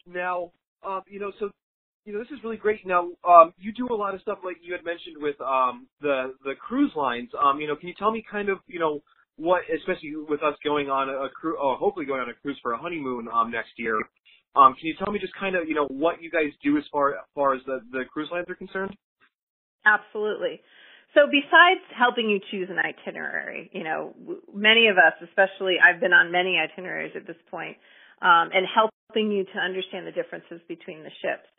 now, 0.06 0.50
um, 0.84 1.02
you 1.08 1.20
know, 1.20 1.32
so 1.38 1.50
you 2.04 2.12
know 2.12 2.18
this 2.18 2.30
is 2.30 2.42
really 2.42 2.56
great. 2.56 2.86
Now, 2.86 3.08
um, 3.24 3.54
you 3.58 3.72
do 3.72 3.88
a 3.92 3.94
lot 3.94 4.14
of 4.14 4.20
stuff 4.20 4.38
like 4.44 4.56
you 4.62 4.72
had 4.72 4.84
mentioned 4.84 5.16
with 5.18 5.40
um 5.40 5.86
the 6.00 6.34
the 6.44 6.54
cruise 6.54 6.92
lines. 6.96 7.30
Um, 7.38 7.60
you 7.60 7.68
know, 7.68 7.76
can 7.76 7.88
you 7.88 7.94
tell 7.98 8.10
me 8.10 8.24
kind 8.28 8.48
of 8.48 8.58
you 8.66 8.80
know 8.80 9.00
what, 9.36 9.62
especially 9.74 10.12
with 10.28 10.42
us 10.42 10.54
going 10.64 10.90
on 10.90 11.08
a 11.08 11.28
cruise, 11.30 11.56
oh, 11.60 11.76
hopefully 11.78 12.06
going 12.06 12.20
on 12.20 12.28
a 12.28 12.34
cruise 12.34 12.58
for 12.62 12.72
a 12.72 12.78
honeymoon 12.78 13.28
um 13.32 13.50
next 13.50 13.72
year. 13.76 13.98
Um, 14.54 14.74
can 14.74 14.86
you 14.86 14.94
tell 15.02 15.12
me 15.12 15.18
just 15.18 15.34
kind 15.34 15.56
of 15.56 15.68
you 15.68 15.74
know 15.74 15.86
what 15.86 16.22
you 16.22 16.30
guys 16.30 16.52
do 16.62 16.76
as 16.76 16.84
far 16.92 17.14
as 17.14 17.24
far 17.34 17.54
as 17.54 17.62
the 17.66 17.80
the 17.92 18.04
cruise 18.12 18.28
lines 18.30 18.46
are 18.48 18.54
concerned? 18.54 18.94
Absolutely. 19.84 20.60
So 21.14 21.28
besides 21.28 21.84
helping 21.96 22.30
you 22.30 22.40
choose 22.50 22.68
an 22.70 22.78
itinerary, 22.78 23.68
you 23.72 23.84
know, 23.84 24.14
many 24.54 24.88
of 24.88 24.96
us, 24.96 25.12
especially 25.20 25.76
I've 25.76 26.00
been 26.00 26.14
on 26.14 26.32
many 26.32 26.56
itineraries 26.56 27.12
at 27.14 27.26
this 27.26 27.36
point, 27.50 27.76
um, 28.22 28.48
and 28.54 28.64
helping 28.64 29.30
you 29.30 29.44
to 29.44 29.58
understand 29.58 30.06
the 30.06 30.12
differences 30.12 30.60
between 30.68 31.02
the 31.02 31.12
ships. 31.20 31.51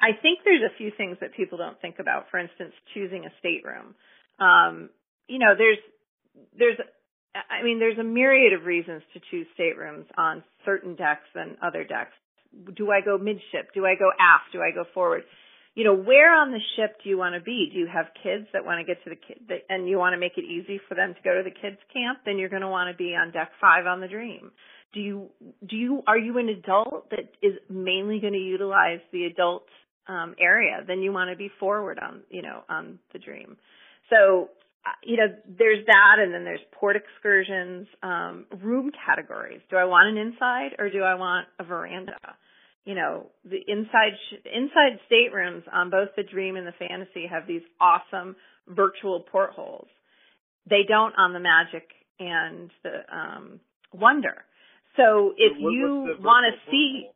I 0.00 0.12
think 0.20 0.40
there's 0.44 0.62
a 0.62 0.76
few 0.76 0.90
things 0.96 1.18
that 1.20 1.34
people 1.34 1.58
don't 1.58 1.80
think 1.80 1.98
about. 1.98 2.26
For 2.30 2.38
instance, 2.38 2.72
choosing 2.94 3.26
a 3.26 3.32
stateroom. 3.38 3.94
Um, 4.38 4.90
you 5.28 5.38
know, 5.38 5.54
there's 5.56 5.78
there's 6.56 6.78
I 7.34 7.62
mean, 7.62 7.78
there's 7.78 7.98
a 7.98 8.04
myriad 8.04 8.52
of 8.52 8.66
reasons 8.66 9.02
to 9.14 9.20
choose 9.30 9.46
staterooms 9.54 10.06
on 10.16 10.42
certain 10.64 10.96
decks 10.96 11.28
than 11.34 11.56
other 11.62 11.84
decks. 11.84 12.12
Do 12.74 12.90
I 12.90 13.00
go 13.00 13.18
midship? 13.18 13.72
Do 13.74 13.86
I 13.86 13.94
go 13.94 14.10
aft? 14.18 14.52
Do 14.52 14.60
I 14.60 14.72
go 14.74 14.84
forward? 14.92 15.22
you 15.74 15.84
know, 15.84 15.94
where 15.94 16.34
on 16.34 16.50
the 16.50 16.58
ship 16.76 16.96
do 17.02 17.08
you 17.08 17.16
want 17.16 17.34
to 17.34 17.40
be? 17.40 17.70
Do 17.72 17.78
you 17.78 17.86
have 17.86 18.06
kids 18.22 18.46
that 18.52 18.64
want 18.64 18.80
to 18.80 18.84
get 18.84 19.02
to 19.04 19.10
the 19.10 19.16
kid 19.16 19.62
and 19.68 19.88
you 19.88 19.98
want 19.98 20.14
to 20.14 20.18
make 20.18 20.36
it 20.36 20.44
easy 20.44 20.80
for 20.88 20.94
them 20.94 21.14
to 21.14 21.20
go 21.22 21.36
to 21.36 21.42
the 21.44 21.54
kids 21.54 21.78
camp? 21.92 22.20
Then 22.24 22.38
you're 22.38 22.48
going 22.48 22.62
to 22.62 22.68
want 22.68 22.90
to 22.90 22.96
be 22.96 23.14
on 23.14 23.30
deck 23.30 23.52
five 23.60 23.86
on 23.86 24.00
the 24.00 24.08
Dream. 24.08 24.50
Do 24.92 25.00
you 25.00 25.30
do 25.66 25.76
you 25.76 26.02
are 26.08 26.18
you 26.18 26.38
an 26.38 26.48
adult 26.48 27.10
that 27.10 27.30
is 27.42 27.54
mainly 27.68 28.18
going 28.18 28.32
to 28.32 28.40
utilize 28.40 28.98
the 29.12 29.26
adult 29.26 29.62
um, 30.06 30.34
area? 30.40 30.82
Then 30.86 31.02
you 31.02 31.12
want 31.12 31.30
to 31.30 31.36
be 31.36 31.50
forward 31.60 31.98
on 31.98 32.22
you 32.30 32.42
know 32.42 32.62
on 32.68 32.98
the 33.12 33.18
Dream. 33.18 33.56
So 34.10 34.48
you 35.04 35.18
know, 35.18 35.26
there's 35.46 35.84
that, 35.86 36.16
and 36.18 36.32
then 36.32 36.44
there's 36.44 36.60
port 36.72 36.96
excursions, 36.96 37.86
um, 38.02 38.46
room 38.62 38.90
categories. 39.06 39.60
Do 39.68 39.76
I 39.76 39.84
want 39.84 40.08
an 40.08 40.16
inside 40.16 40.70
or 40.78 40.88
do 40.88 41.02
I 41.02 41.14
want 41.16 41.48
a 41.58 41.64
veranda? 41.64 42.16
you 42.84 42.94
know, 42.94 43.26
the 43.44 43.60
inside 43.68 44.12
sh- 44.30 44.46
inside 44.52 44.98
staterooms 45.06 45.64
on 45.72 45.90
both 45.90 46.08
the 46.16 46.22
Dream 46.22 46.56
and 46.56 46.66
the 46.66 46.72
Fantasy 46.72 47.26
have 47.30 47.46
these 47.46 47.62
awesome 47.80 48.36
virtual 48.68 49.20
portholes. 49.20 49.88
They 50.68 50.82
don't 50.88 51.14
on 51.16 51.32
the 51.32 51.40
Magic 51.40 51.88
and 52.18 52.70
the 52.82 53.14
um, 53.14 53.60
Wonder. 53.92 54.44
So 54.96 55.34
if 55.36 55.56
what, 55.58 55.70
you 55.72 56.16
want 56.20 56.52
to 56.52 56.70
see 56.70 57.08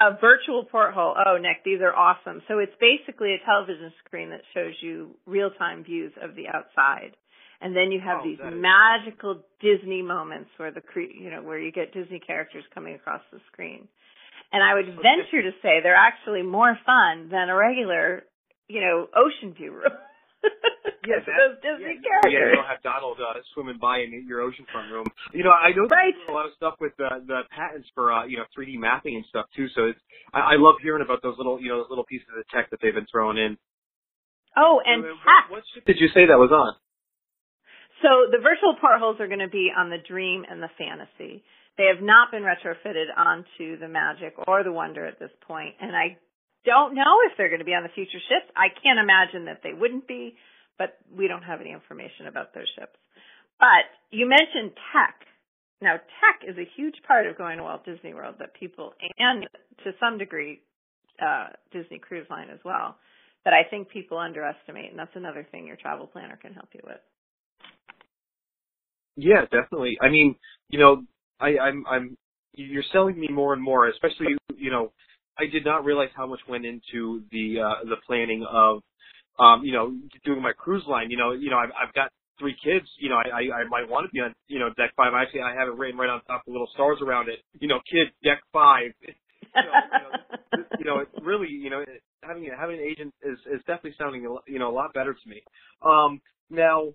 a 0.00 0.16
virtual 0.18 0.64
porthole, 0.64 1.14
oh 1.26 1.36
Nick, 1.36 1.62
these 1.64 1.80
are 1.80 1.94
awesome. 1.94 2.42
So 2.48 2.58
it's 2.58 2.72
basically 2.80 3.34
a 3.34 3.44
television 3.44 3.92
screen 4.04 4.30
that 4.30 4.40
shows 4.54 4.72
you 4.80 5.10
real 5.26 5.50
time 5.50 5.84
views 5.84 6.12
of 6.22 6.34
the 6.34 6.48
outside. 6.48 7.16
And 7.60 7.76
then 7.76 7.92
you 7.92 8.00
have 8.00 8.20
oh, 8.22 8.24
these 8.24 8.38
magical 8.40 9.42
Disney 9.60 10.00
moments 10.00 10.48
where 10.56 10.72
the 10.72 10.80
cre- 10.80 11.12
you 11.12 11.30
know 11.30 11.42
where 11.42 11.58
you 11.58 11.70
get 11.70 11.92
Disney 11.92 12.18
characters 12.18 12.64
coming 12.74 12.94
across 12.94 13.20
the 13.30 13.38
screen. 13.52 13.86
And 14.52 14.62
I 14.64 14.74
would 14.74 14.86
venture 14.86 15.42
to 15.42 15.52
say 15.62 15.80
they're 15.82 15.94
actually 15.94 16.42
more 16.42 16.76
fun 16.84 17.28
than 17.30 17.50
a 17.50 17.54
regular, 17.54 18.24
you 18.68 18.80
know, 18.80 19.06
ocean 19.14 19.54
view 19.54 19.72
room. 19.72 19.92
yes, 21.06 21.20
those 21.26 21.56
Disney 21.60 22.00
yeah, 22.00 22.06
characters. 22.06 22.32
Yeah, 22.32 22.48
you 22.48 22.56
don't 22.56 22.70
have 22.70 22.82
Donald 22.82 23.18
uh, 23.20 23.36
swimming 23.52 23.78
by 23.80 24.00
in 24.00 24.24
your 24.26 24.40
oceanfront 24.40 24.90
room. 24.90 25.06
You 25.32 25.44
know, 25.44 25.52
I 25.52 25.72
know 25.76 25.84
right. 25.90 26.14
a 26.28 26.32
lot 26.32 26.46
of 26.46 26.52
stuff 26.56 26.74
with 26.80 26.96
the 26.96 27.08
the 27.26 27.44
patents 27.52 27.88
for 27.94 28.12
uh, 28.12 28.24
you 28.24 28.38
know 28.38 28.44
3D 28.56 28.78
mapping 28.78 29.16
and 29.16 29.24
stuff 29.28 29.46
too. 29.56 29.68
So 29.74 29.92
it's 29.92 30.00
I, 30.32 30.54
I 30.54 30.56
love 30.56 30.76
hearing 30.82 31.04
about 31.04 31.22
those 31.22 31.36
little 31.36 31.60
you 31.60 31.68
know 31.68 31.84
those 31.84 31.90
little 31.90 32.08
pieces 32.08 32.28
of 32.32 32.46
tech 32.48 32.70
that 32.70 32.80
they've 32.82 32.94
been 32.94 33.08
throwing 33.10 33.36
in. 33.36 33.56
Oh, 34.56 34.80
and 34.84 35.02
what, 35.02 35.20
tech. 35.24 35.44
What 35.50 35.62
ship 35.74 35.84
did 35.84 35.96
you 36.00 36.08
say 36.14 36.26
that 36.26 36.40
was 36.40 36.50
on? 36.50 36.74
So 38.02 38.32
the 38.32 38.40
virtual 38.40 38.76
portholes 38.80 39.20
are 39.20 39.28
going 39.28 39.44
to 39.44 39.52
be 39.52 39.68
on 39.76 39.90
the 39.90 40.00
Dream 40.00 40.44
and 40.48 40.62
the 40.62 40.72
Fantasy. 40.78 41.44
They 41.76 41.84
have 41.92 42.02
not 42.02 42.30
been 42.32 42.42
retrofitted 42.42 43.12
onto 43.16 43.78
the 43.78 43.88
Magic 43.88 44.34
or 44.48 44.64
the 44.64 44.72
Wonder 44.72 45.06
at 45.06 45.18
this 45.18 45.30
point, 45.46 45.76
and 45.80 45.94
I 45.94 46.16
don't 46.64 46.94
know 46.94 47.24
if 47.26 47.32
they're 47.36 47.48
going 47.48 47.60
to 47.60 47.64
be 47.64 47.74
on 47.74 47.82
the 47.82 47.94
future 47.94 48.20
ships. 48.28 48.50
I 48.56 48.68
can't 48.82 48.98
imagine 48.98 49.46
that 49.46 49.60
they 49.62 49.72
wouldn't 49.72 50.06
be, 50.06 50.36
but 50.78 50.98
we 51.10 51.28
don't 51.28 51.42
have 51.42 51.60
any 51.60 51.72
information 51.72 52.26
about 52.26 52.54
those 52.54 52.68
ships. 52.78 52.96
But 53.58 53.88
you 54.10 54.28
mentioned 54.28 54.72
tech. 54.92 55.26
Now, 55.82 55.96
tech 55.96 56.48
is 56.48 56.56
a 56.58 56.68
huge 56.76 56.96
part 57.06 57.26
of 57.26 57.38
going 57.38 57.58
to 57.58 57.64
Walt 57.64 57.84
Disney 57.84 58.12
World 58.12 58.36
that 58.38 58.54
people, 58.54 58.92
and 59.18 59.46
to 59.84 59.92
some 59.98 60.18
degree, 60.18 60.60
uh, 61.20 61.48
Disney 61.72 61.98
Cruise 61.98 62.26
Line 62.28 62.48
as 62.52 62.58
well, 62.64 62.96
that 63.44 63.54
I 63.54 63.68
think 63.68 63.88
people 63.88 64.18
underestimate, 64.18 64.90
and 64.90 64.98
that's 64.98 65.14
another 65.14 65.46
thing 65.50 65.66
your 65.66 65.76
travel 65.76 66.06
planner 66.06 66.38
can 66.40 66.52
help 66.52 66.68
you 66.74 66.80
with. 66.84 67.00
Yeah, 69.16 69.42
definitely. 69.50 69.98
I 70.00 70.08
mean, 70.08 70.36
you 70.68 70.78
know, 70.78 71.02
I, 71.40 71.58
I'm, 71.58 71.84
I'm, 71.86 72.16
you're 72.52 72.84
selling 72.92 73.18
me 73.18 73.28
more 73.28 73.54
and 73.54 73.62
more, 73.62 73.88
especially, 73.88 74.34
you 74.56 74.70
know, 74.70 74.92
I 75.40 75.46
did 75.50 75.64
not 75.64 75.84
realize 75.84 76.10
how 76.14 76.26
much 76.26 76.40
went 76.48 76.64
into 76.66 77.22
the, 77.30 77.60
uh, 77.60 77.84
the 77.84 77.96
planning 78.06 78.44
of, 78.48 78.82
um, 79.38 79.64
you 79.64 79.72
know, 79.72 79.92
doing 80.24 80.42
my 80.42 80.52
cruise 80.52 80.84
line. 80.86 81.10
You 81.10 81.16
know, 81.16 81.32
you 81.32 81.50
know, 81.50 81.56
I've, 81.56 81.70
I've 81.70 81.94
got 81.94 82.10
three 82.38 82.56
kids. 82.62 82.86
You 82.98 83.08
know, 83.08 83.16
I, 83.16 83.28
I, 83.28 83.60
I 83.60 83.68
might 83.68 83.88
want 83.88 84.06
to 84.06 84.10
be 84.12 84.20
on, 84.20 84.34
you 84.48 84.58
know, 84.58 84.68
deck 84.76 84.92
five. 84.96 85.12
Actually, 85.14 85.42
I 85.42 85.54
have 85.54 85.68
it 85.68 85.74
written 85.74 85.98
right 85.98 86.10
on 86.10 86.20
top 86.24 86.42
with 86.46 86.52
little 86.52 86.68
stars 86.74 86.98
around 87.02 87.28
it. 87.28 87.38
You 87.60 87.68
know, 87.68 87.80
kid, 87.90 88.08
deck 88.22 88.40
five. 88.52 88.90
you, 89.00 89.14
know, 89.54 89.72
you, 90.52 90.58
know, 90.58 90.64
you 90.78 90.84
know, 90.84 90.98
it's 90.98 91.24
really, 91.24 91.48
you 91.48 91.70
know, 91.70 91.84
having 92.22 92.50
having 92.56 92.78
an 92.78 92.84
agent 92.84 93.14
is 93.22 93.38
is 93.52 93.60
definitely 93.60 93.94
sounding, 93.98 94.22
you 94.46 94.58
know, 94.58 94.70
a 94.70 94.76
lot 94.76 94.92
better 94.92 95.14
to 95.14 95.28
me. 95.28 95.42
Um, 95.82 96.20
now, 96.50 96.92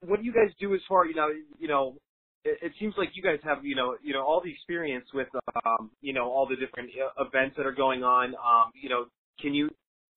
what 0.00 0.20
do 0.20 0.24
you 0.24 0.32
guys 0.32 0.52
do 0.60 0.74
as 0.74 0.80
far, 0.88 1.06
you 1.06 1.14
know, 1.14 1.28
you 1.58 1.68
know, 1.68 1.96
it, 2.44 2.58
it 2.62 2.72
seems 2.80 2.94
like 2.96 3.10
you 3.14 3.22
guys 3.22 3.38
have 3.44 3.64
you 3.64 3.74
know 3.76 3.96
you 4.02 4.12
know 4.12 4.22
all 4.24 4.40
the 4.42 4.50
experience 4.50 5.06
with 5.14 5.28
um 5.64 5.90
you 6.00 6.12
know 6.12 6.30
all 6.30 6.46
the 6.46 6.56
different 6.56 6.90
uh, 6.96 7.24
events 7.24 7.56
that 7.56 7.66
are 7.66 7.72
going 7.72 8.02
on. 8.02 8.34
Um 8.34 8.72
you 8.80 8.88
know 8.88 9.06
can 9.40 9.54
you 9.54 9.70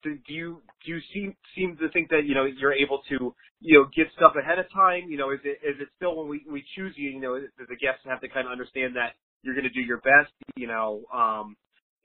do 0.04 0.18
you 0.28 0.62
do 0.86 0.92
you 0.94 1.00
seem 1.14 1.36
seem 1.56 1.78
to 1.78 1.90
think 1.90 2.10
that 2.10 2.26
you 2.26 2.36
know 2.36 2.46
you're 2.46 2.74
able 2.74 3.02
to 3.10 3.34
you 3.62 3.80
know 3.80 3.90
get 3.96 4.08
stuff 4.16 4.34
ahead 4.42 4.60
of 4.60 4.66
time? 4.74 5.10
You 5.10 5.18
know 5.18 5.32
is 5.32 5.40
it 5.44 5.60
is 5.66 5.80
it 5.80 5.90
still 5.98 6.16
when 6.16 6.28
we 6.28 6.46
we 6.50 6.64
choose 6.76 6.94
you 6.96 7.10
you 7.12 7.20
know 7.22 7.40
does 7.40 7.68
the 7.70 7.76
guests 7.78 8.02
have 8.06 8.22
to 8.22 8.30
kind 8.30 8.48
of 8.48 8.52
understand 8.52 8.96
that 8.96 9.14
you're 9.44 9.56
going 9.56 9.68
to 9.68 9.74
do 9.74 9.82
your 9.82 9.98
best 10.00 10.32
you 10.56 10.68
know 10.68 11.04
um 11.14 11.56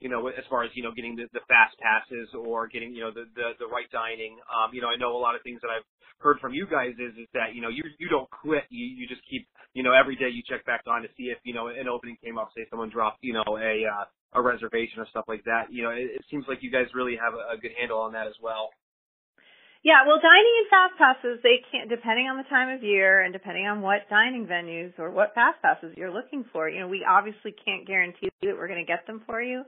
you 0.01 0.09
know, 0.09 0.27
as 0.27 0.43
far 0.49 0.65
as, 0.65 0.71
you 0.73 0.81
know, 0.81 0.91
getting 0.91 1.15
the, 1.15 1.29
the 1.31 1.45
fast 1.47 1.77
passes 1.77 2.27
or 2.33 2.67
getting, 2.67 2.91
you 2.91 3.05
know, 3.05 3.11
the, 3.13 3.29
the, 3.37 3.53
the 3.61 3.67
right 3.69 3.85
dining. 3.93 4.41
Um, 4.49 4.73
you 4.73 4.81
know, 4.81 4.89
I 4.89 4.97
know 4.97 5.15
a 5.15 5.21
lot 5.21 5.35
of 5.37 5.45
things 5.45 5.61
that 5.61 5.69
I've 5.69 5.85
heard 6.17 6.41
from 6.41 6.53
you 6.53 6.65
guys 6.65 6.97
is, 6.97 7.13
is 7.21 7.29
that, 7.37 7.53
you 7.53 7.61
know, 7.61 7.69
you, 7.69 7.85
you 8.01 8.09
don't 8.09 8.29
quit. 8.29 8.65
You, 8.73 8.83
you 8.83 9.07
just 9.07 9.21
keep, 9.29 9.47
you 9.77 9.83
know, 9.85 9.93
every 9.93 10.17
day 10.17 10.33
you 10.33 10.41
check 10.41 10.65
back 10.65 10.81
on 10.89 11.03
to 11.03 11.07
see 11.15 11.29
if, 11.29 11.37
you 11.45 11.53
know, 11.53 11.67
an 11.67 11.87
opening 11.87 12.17
came 12.17 12.37
up, 12.41 12.49
say 12.57 12.65
someone 12.69 12.89
dropped, 12.89 13.21
you 13.21 13.33
know, 13.33 13.45
a, 13.45 13.85
uh, 13.85 14.05
a 14.33 14.41
reservation 14.41 14.97
or 14.97 15.07
stuff 15.13 15.25
like 15.27 15.45
that. 15.45 15.69
You 15.69 15.83
know, 15.83 15.91
it, 15.93 16.17
it 16.17 16.25
seems 16.31 16.45
like 16.49 16.65
you 16.65 16.71
guys 16.71 16.89
really 16.97 17.15
have 17.15 17.33
a, 17.37 17.55
a 17.55 17.57
good 17.61 17.71
handle 17.77 18.01
on 18.01 18.13
that 18.13 18.25
as 18.25 18.35
well. 18.41 18.69
Yeah, 19.83 20.05
well, 20.05 20.21
dining 20.21 20.55
and 20.61 20.69
fast 20.69 20.93
passes, 20.97 21.41
they 21.41 21.65
can't, 21.71 21.89
depending 21.89 22.27
on 22.29 22.37
the 22.37 22.45
time 22.49 22.69
of 22.69 22.83
year 22.83 23.21
and 23.21 23.33
depending 23.33 23.65
on 23.65 23.81
what 23.81 24.07
dining 24.09 24.45
venues 24.45 24.93
or 24.99 25.09
what 25.09 25.33
fast 25.33 25.59
passes 25.61 25.93
you're 25.97 26.13
looking 26.13 26.45
for, 26.53 26.69
you 26.69 26.79
know, 26.79 26.87
we 26.87 27.03
obviously 27.03 27.53
can't 27.65 27.87
guarantee 27.87 28.29
that 28.43 28.53
we're 28.57 28.67
going 28.67 28.83
to 28.83 28.85
get 28.85 29.07
them 29.07 29.23
for 29.25 29.41
you. 29.41 29.63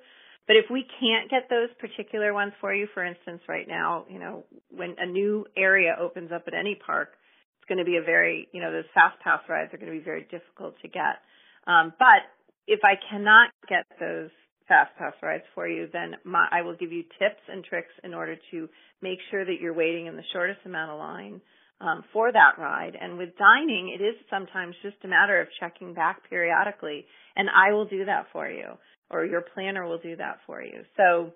But 0.47 0.57
if 0.57 0.65
we 0.69 0.85
can't 0.99 1.29
get 1.29 1.49
those 1.49 1.69
particular 1.79 2.33
ones 2.33 2.53
for 2.59 2.73
you, 2.73 2.87
for 2.93 3.03
instance, 3.03 3.41
right 3.47 3.67
now, 3.67 4.05
you 4.09 4.19
know, 4.19 4.43
when 4.69 4.95
a 4.99 5.05
new 5.05 5.45
area 5.55 5.95
opens 5.99 6.31
up 6.31 6.43
at 6.47 6.53
any 6.53 6.75
park, 6.85 7.09
it's 7.57 7.67
going 7.67 7.79
to 7.79 7.85
be 7.85 7.97
a 7.97 8.03
very, 8.03 8.49
you 8.51 8.61
know, 8.61 8.71
those 8.71 8.89
fast 8.93 9.19
pass 9.23 9.39
rides 9.47 9.73
are 9.73 9.77
going 9.77 9.91
to 9.91 9.97
be 9.97 10.03
very 10.03 10.27
difficult 10.29 10.75
to 10.81 10.89
get. 10.89 11.23
Um, 11.65 11.93
but 11.97 12.27
if 12.67 12.81
I 12.83 12.95
cannot 13.09 13.51
get 13.69 13.85
those 13.99 14.31
fast 14.67 14.91
pass 14.97 15.13
rides 15.21 15.43
for 15.55 15.67
you, 15.67 15.87
then 15.91 16.15
my, 16.25 16.47
I 16.51 16.61
will 16.61 16.75
give 16.75 16.91
you 16.91 17.03
tips 17.19 17.41
and 17.49 17.63
tricks 17.63 17.93
in 18.03 18.13
order 18.13 18.35
to 18.51 18.69
make 19.01 19.19
sure 19.31 19.45
that 19.45 19.61
you're 19.61 19.73
waiting 19.73 20.07
in 20.07 20.17
the 20.17 20.23
shortest 20.33 20.59
amount 20.65 20.91
of 20.91 20.99
line 20.99 21.41
um, 21.81 22.03
for 22.13 22.31
that 22.31 22.57
ride. 22.57 22.97
And 22.99 23.17
with 23.17 23.37
dining, 23.37 23.95
it 23.97 24.03
is 24.03 24.15
sometimes 24.29 24.75
just 24.81 24.97
a 25.03 25.07
matter 25.07 25.41
of 25.41 25.47
checking 25.59 25.93
back 25.93 26.29
periodically, 26.29 27.05
and 27.35 27.49
I 27.49 27.73
will 27.73 27.85
do 27.85 28.05
that 28.05 28.27
for 28.31 28.49
you 28.49 28.77
or 29.13 29.25
your 29.25 29.41
planner 29.53 29.85
will 29.85 29.99
do 29.99 30.15
that 30.15 30.39
for 30.45 30.61
you. 30.61 30.81
So 30.97 31.31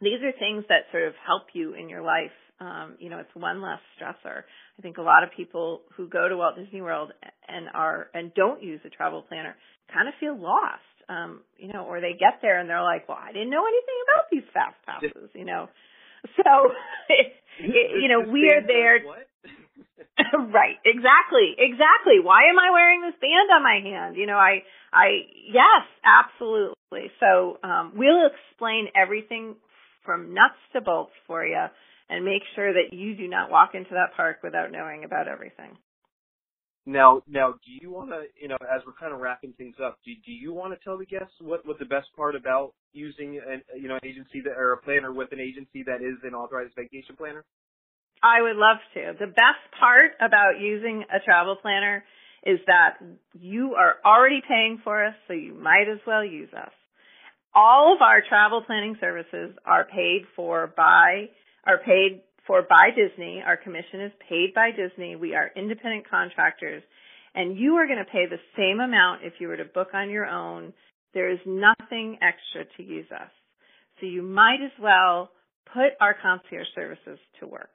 these 0.00 0.20
are 0.22 0.32
things 0.38 0.64
that 0.68 0.90
sort 0.92 1.08
of 1.08 1.14
help 1.26 1.44
you 1.54 1.74
in 1.74 1.88
your 1.88 2.02
life. 2.02 2.36
Um, 2.60 2.96
you 2.98 3.08
know, 3.08 3.18
it's 3.18 3.34
one 3.34 3.62
less 3.62 3.80
stressor. 3.96 4.42
I 4.78 4.82
think 4.82 4.98
a 4.98 5.02
lot 5.02 5.22
of 5.22 5.30
people 5.36 5.82
who 5.96 6.08
go 6.08 6.28
to 6.28 6.36
Walt 6.36 6.56
Disney 6.56 6.82
World 6.82 7.12
and 7.48 7.68
are 7.74 8.08
and 8.14 8.34
don't 8.34 8.62
use 8.62 8.80
a 8.84 8.90
travel 8.90 9.22
planner 9.22 9.56
kind 9.92 10.08
of 10.08 10.14
feel 10.20 10.36
lost. 10.38 10.82
um, 11.08 11.40
you 11.56 11.72
know, 11.72 11.84
or 11.84 12.00
they 12.00 12.12
get 12.12 12.40
there 12.42 12.58
and 12.60 12.68
they're 12.68 12.82
like, 12.82 13.08
well, 13.08 13.18
I 13.18 13.32
didn't 13.32 13.50
know 13.50 13.64
anything 13.64 13.98
about 14.04 14.24
these 14.30 14.44
fast 14.52 14.76
passes, 14.84 15.30
you 15.34 15.44
know. 15.44 15.68
So, 16.36 16.52
it, 17.08 17.32
it, 17.60 18.02
you 18.02 18.08
know, 18.08 18.30
we 18.30 18.50
are 18.52 18.60
there. 18.60 19.00
right, 20.52 20.76
exactly, 20.84 21.54
exactly. 21.58 22.18
Why 22.22 22.50
am 22.50 22.58
I 22.58 22.70
wearing 22.72 23.02
this 23.02 23.14
band 23.20 23.50
on 23.54 23.62
my 23.62 23.80
hand? 23.82 24.16
You 24.16 24.26
know, 24.26 24.36
I, 24.36 24.62
I, 24.92 25.30
yes, 25.46 25.86
absolutely. 26.02 27.12
So, 27.20 27.58
um, 27.62 27.92
we'll 27.94 28.26
explain 28.26 28.88
everything 28.96 29.54
from 30.04 30.34
nuts 30.34 30.58
to 30.72 30.80
bolts 30.80 31.12
for 31.26 31.46
you 31.46 31.66
and 32.08 32.24
make 32.24 32.42
sure 32.54 32.72
that 32.72 32.96
you 32.96 33.14
do 33.14 33.28
not 33.28 33.50
walk 33.50 33.70
into 33.74 33.90
that 33.90 34.16
park 34.16 34.38
without 34.42 34.72
knowing 34.72 35.04
about 35.04 35.28
everything. 35.28 35.76
Now, 36.86 37.22
now, 37.28 37.52
do 37.52 37.70
you 37.82 37.92
want 37.92 38.08
to, 38.10 38.24
you 38.40 38.48
know, 38.48 38.56
as 38.62 38.80
we're 38.86 38.96
kind 38.98 39.12
of 39.12 39.20
wrapping 39.20 39.52
things 39.58 39.76
up, 39.76 39.98
do, 40.06 40.12
do 40.24 40.32
you 40.32 40.54
want 40.54 40.72
to 40.72 40.82
tell 40.82 40.96
the 40.96 41.04
guests 41.04 41.34
what, 41.38 41.66
what 41.66 41.78
the 41.78 41.84
best 41.84 42.08
part 42.16 42.34
about 42.34 42.72
using 42.94 43.38
an, 43.46 43.60
you 43.78 43.88
know, 43.88 43.96
an 43.96 44.08
agency 44.08 44.40
that, 44.40 44.56
or 44.56 44.72
a 44.72 44.78
planner 44.78 45.12
with 45.12 45.30
an 45.32 45.38
agency 45.38 45.82
that 45.84 46.00
is 46.00 46.16
an 46.24 46.32
authorized 46.32 46.72
vacation 46.74 47.14
planner? 47.14 47.44
I 48.22 48.42
would 48.42 48.56
love 48.56 48.78
to. 48.94 49.12
The 49.18 49.26
best 49.26 49.62
part 49.78 50.12
about 50.20 50.60
using 50.60 51.04
a 51.12 51.20
travel 51.24 51.56
planner 51.56 52.04
is 52.44 52.58
that 52.66 52.98
you 53.38 53.74
are 53.74 53.96
already 54.04 54.40
paying 54.46 54.80
for 54.82 55.04
us, 55.04 55.14
so 55.26 55.34
you 55.34 55.54
might 55.54 55.88
as 55.90 55.98
well 56.06 56.24
use 56.24 56.50
us. 56.54 56.72
All 57.54 57.94
of 57.94 58.02
our 58.02 58.22
travel 58.28 58.62
planning 58.66 58.96
services 59.00 59.56
are 59.64 59.84
paid 59.84 60.22
for 60.36 60.72
by, 60.76 61.28
are 61.64 61.78
paid 61.78 62.22
for 62.46 62.62
by 62.62 62.90
Disney. 62.94 63.42
Our 63.44 63.56
commission 63.56 64.00
is 64.02 64.12
paid 64.28 64.54
by 64.54 64.70
Disney. 64.70 65.16
We 65.16 65.34
are 65.34 65.50
independent 65.56 66.08
contractors 66.08 66.82
and 67.34 67.56
you 67.56 67.74
are 67.74 67.86
going 67.86 67.98
to 67.98 68.10
pay 68.10 68.26
the 68.26 68.40
same 68.56 68.80
amount 68.80 69.22
if 69.22 69.34
you 69.38 69.48
were 69.48 69.56
to 69.56 69.64
book 69.64 69.88
on 69.94 70.10
your 70.10 70.26
own. 70.26 70.72
There 71.14 71.30
is 71.30 71.38
nothing 71.46 72.18
extra 72.22 72.64
to 72.76 72.82
use 72.82 73.06
us. 73.12 73.30
So 74.00 74.06
you 74.06 74.22
might 74.22 74.58
as 74.64 74.72
well 74.80 75.30
put 75.72 75.92
our 76.00 76.14
concierge 76.20 76.66
services 76.74 77.18
to 77.40 77.46
work. 77.46 77.70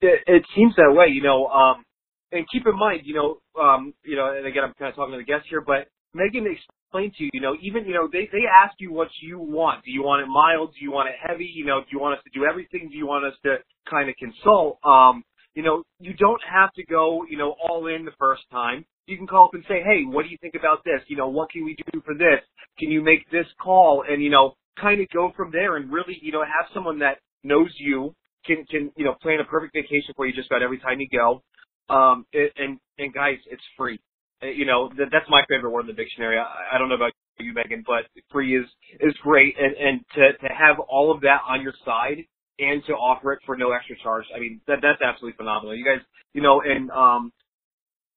It, 0.00 0.20
it 0.26 0.42
seems 0.54 0.74
that 0.76 0.92
way, 0.92 1.06
you 1.08 1.22
know, 1.22 1.46
um, 1.46 1.84
and 2.32 2.46
keep 2.52 2.66
in 2.66 2.76
mind, 2.78 3.02
you 3.04 3.14
know, 3.14 3.38
um, 3.60 3.94
you 4.04 4.16
know, 4.16 4.34
and 4.36 4.46
again, 4.46 4.64
I'm 4.64 4.74
kind 4.78 4.90
of 4.90 4.96
talking 4.96 5.12
to 5.12 5.18
the 5.18 5.24
guests 5.24 5.46
here, 5.48 5.60
but 5.60 5.88
Megan 6.12 6.46
explain 6.46 7.12
to 7.16 7.24
you, 7.24 7.30
you 7.32 7.40
know, 7.40 7.54
even, 7.62 7.84
you 7.84 7.94
know, 7.94 8.08
they, 8.10 8.28
they 8.32 8.44
ask 8.46 8.74
you 8.78 8.92
what 8.92 9.08
you 9.22 9.38
want. 9.38 9.84
Do 9.84 9.90
you 9.90 10.02
want 10.02 10.22
it 10.22 10.28
mild? 10.28 10.72
Do 10.74 10.84
you 10.84 10.92
want 10.92 11.08
it 11.08 11.14
heavy? 11.22 11.50
You 11.54 11.64
know, 11.64 11.80
do 11.80 11.86
you 11.92 11.98
want 11.98 12.18
us 12.18 12.24
to 12.24 12.38
do 12.38 12.44
everything? 12.44 12.88
Do 12.90 12.96
you 12.96 13.06
want 13.06 13.24
us 13.24 13.34
to 13.44 13.56
kind 13.88 14.08
of 14.08 14.16
consult? 14.16 14.78
Um, 14.84 15.22
you 15.54 15.62
know, 15.62 15.82
you 16.00 16.12
don't 16.14 16.40
have 16.50 16.72
to 16.74 16.84
go, 16.84 17.24
you 17.28 17.38
know, 17.38 17.54
all 17.68 17.86
in 17.86 18.04
the 18.04 18.12
first 18.18 18.42
time. 18.50 18.84
You 19.06 19.16
can 19.16 19.26
call 19.26 19.46
up 19.46 19.54
and 19.54 19.64
say, 19.68 19.82
hey, 19.84 20.04
what 20.04 20.24
do 20.24 20.28
you 20.28 20.38
think 20.40 20.54
about 20.58 20.84
this? 20.84 21.00
You 21.08 21.16
know, 21.16 21.28
what 21.28 21.50
can 21.50 21.64
we 21.64 21.76
do 21.92 22.02
for 22.04 22.14
this? 22.14 22.40
Can 22.78 22.90
you 22.90 23.02
make 23.02 23.30
this 23.30 23.46
call? 23.62 24.04
And, 24.08 24.22
you 24.22 24.30
know, 24.30 24.54
kind 24.80 25.00
of 25.00 25.08
go 25.14 25.32
from 25.36 25.50
there 25.52 25.76
and 25.76 25.90
really, 25.90 26.18
you 26.20 26.32
know, 26.32 26.42
have 26.42 26.66
someone 26.74 26.98
that 26.98 27.18
knows 27.42 27.72
you, 27.78 28.14
can, 28.46 28.64
can, 28.66 28.92
you 28.96 29.04
know, 29.04 29.14
plan 29.20 29.40
a 29.40 29.44
perfect 29.44 29.74
vacation 29.74 30.14
for 30.16 30.26
you 30.26 30.32
just 30.32 30.50
about 30.50 30.62
every 30.62 30.78
time 30.78 31.00
you 31.00 31.08
go. 31.08 31.42
Um, 31.88 32.26
and, 32.56 32.78
and 32.98 33.14
guys, 33.14 33.38
it's 33.50 33.62
free. 33.76 34.00
Uh, 34.42 34.46
you 34.46 34.66
know, 34.66 34.90
that, 34.98 35.08
that's 35.12 35.28
my 35.28 35.42
favorite 35.48 35.70
word 35.70 35.82
in 35.82 35.86
the 35.88 35.92
dictionary. 35.92 36.38
I, 36.38 36.74
I 36.74 36.78
don't 36.78 36.88
know 36.88 36.96
about 36.96 37.12
you, 37.38 37.52
Megan, 37.52 37.84
but 37.86 38.04
free 38.30 38.56
is 38.56 38.66
is 39.00 39.14
great, 39.22 39.54
and 39.58 39.74
and 39.76 40.00
to 40.14 40.48
to 40.48 40.54
have 40.54 40.78
all 40.88 41.10
of 41.10 41.20
that 41.22 41.40
on 41.48 41.62
your 41.62 41.74
side 41.84 42.24
and 42.58 42.82
to 42.86 42.92
offer 42.92 43.32
it 43.32 43.40
for 43.44 43.56
no 43.56 43.72
extra 43.72 43.96
charge. 44.02 44.24
I 44.34 44.40
mean, 44.40 44.60
that 44.66 44.78
that's 44.82 45.00
absolutely 45.02 45.36
phenomenal. 45.36 45.74
You 45.74 45.84
guys, 45.84 46.00
you 46.32 46.42
know, 46.42 46.62
and 46.62 46.90
um, 46.90 47.32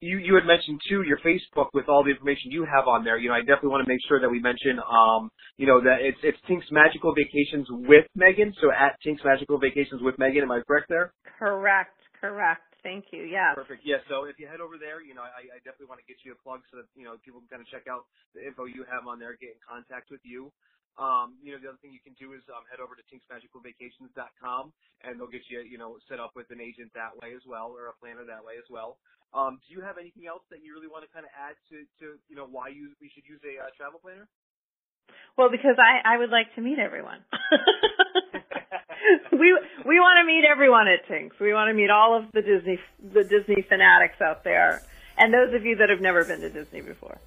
you 0.02 0.18
you 0.18 0.36
had 0.36 0.46
mentioned 0.46 0.80
too 0.88 1.04
your 1.04 1.20
Facebook 1.20 1.68
with 1.74 1.90
all 1.90 2.04
the 2.04 2.12
information 2.12 2.52
you 2.52 2.64
have 2.64 2.88
on 2.88 3.04
there. 3.04 3.18
You 3.18 3.30
know, 3.30 3.36
I 3.36 3.42
definitely 3.42 3.76
want 3.76 3.86
to 3.86 3.90
make 3.92 4.00
sure 4.08 4.20
that 4.20 4.30
we 4.30 4.40
mention, 4.40 4.80
um, 4.80 5.30
you 5.58 5.68
know, 5.68 5.82
that 5.84 6.00
it's 6.00 6.20
it's 6.24 6.38
Tink's 6.48 6.68
Magical 6.72 7.14
Vacations 7.14 7.68
with 7.70 8.08
Megan. 8.16 8.54
So 8.62 8.72
at 8.72 8.96
Tink's 9.04 9.22
Magical 9.24 9.60
Vacations 9.60 10.02
with 10.02 10.16
Megan, 10.18 10.44
am 10.44 10.52
I 10.52 10.62
correct 10.66 10.88
there? 10.88 11.12
Correct, 11.38 12.00
correct. 12.20 12.64
Thank 12.82 13.12
you. 13.12 13.28
Yeah. 13.28 13.52
Perfect. 13.56 13.84
Yeah. 13.84 14.00
So 14.08 14.24
if 14.24 14.40
you 14.40 14.48
head 14.48 14.64
over 14.64 14.80
there, 14.80 15.04
you 15.04 15.12
know, 15.12 15.24
I, 15.24 15.52
I 15.52 15.60
definitely 15.68 15.92
want 15.92 16.00
to 16.00 16.08
get 16.08 16.16
you 16.24 16.32
a 16.32 16.40
plug 16.40 16.64
so 16.72 16.80
that 16.80 16.88
you 16.96 17.04
know 17.04 17.20
people 17.28 17.44
can 17.44 17.60
kind 17.60 17.64
of 17.64 17.68
check 17.68 17.92
out 17.92 18.08
the 18.32 18.40
info 18.40 18.72
you 18.72 18.88
have 18.88 19.04
on 19.04 19.20
there, 19.20 19.36
get 19.36 19.52
in 19.52 19.60
contact 19.60 20.08
with 20.08 20.24
you. 20.24 20.48
Um, 20.98 21.38
you 21.40 21.54
know, 21.54 21.60
the 21.62 21.70
other 21.70 21.82
thing 21.84 21.94
you 21.94 22.04
can 22.04 22.18
do 22.20 22.34
is 22.34 22.44
um, 22.50 22.66
head 22.68 22.82
over 22.82 22.98
to 22.98 23.04
tinksmagicalvacations.com 23.08 24.74
and 25.06 25.16
they'll 25.16 25.32
get 25.32 25.48
you, 25.48 25.64
you 25.64 25.78
know, 25.78 25.96
set 26.10 26.20
up 26.20 26.36
with 26.36 26.50
an 26.52 26.60
agent 26.60 26.92
that 26.98 27.16
way 27.22 27.32
as 27.36 27.46
well 27.48 27.72
or 27.72 27.88
a 27.88 27.96
planner 28.02 28.26
that 28.28 28.44
way 28.44 28.60
as 28.60 28.68
well. 28.68 29.00
Um, 29.32 29.62
do 29.64 29.76
you 29.76 29.80
have 29.86 30.02
anything 30.02 30.26
else 30.26 30.44
that 30.50 30.66
you 30.66 30.74
really 30.74 30.90
want 30.90 31.06
to 31.06 31.12
kind 31.14 31.24
of 31.24 31.32
add 31.38 31.56
to, 31.70 31.86
to 32.02 32.18
you 32.28 32.36
know, 32.36 32.50
why 32.50 32.74
you 32.74 32.98
we 32.98 33.08
should 33.14 33.24
use 33.30 33.40
a 33.46 33.62
uh, 33.62 33.70
travel 33.78 34.02
planner? 34.02 34.28
Well, 35.38 35.54
because 35.54 35.78
I 35.78 36.02
I 36.04 36.18
would 36.18 36.34
like 36.34 36.50
to 36.58 36.62
meet 36.62 36.82
everyone. 36.82 37.22
we 39.32 39.58
we 39.86 40.00
want 40.00 40.20
to 40.22 40.26
meet 40.26 40.44
everyone 40.46 40.88
at 40.88 41.08
Tinks. 41.08 41.40
We 41.40 41.54
want 41.54 41.70
to 41.70 41.74
meet 41.74 41.90
all 41.90 42.18
of 42.18 42.32
the 42.32 42.42
Disney 42.42 42.80
the 43.14 43.24
Disney 43.24 43.66
fanatics 43.68 44.22
out 44.22 44.44
there, 44.44 44.82
and 45.18 45.34
those 45.34 45.54
of 45.54 45.66
you 45.66 45.78
that 45.78 45.90
have 45.90 46.02
never 46.02 46.24
been 46.26 46.42
to 46.42 46.50
Disney 46.50 46.82
before. 46.82 47.18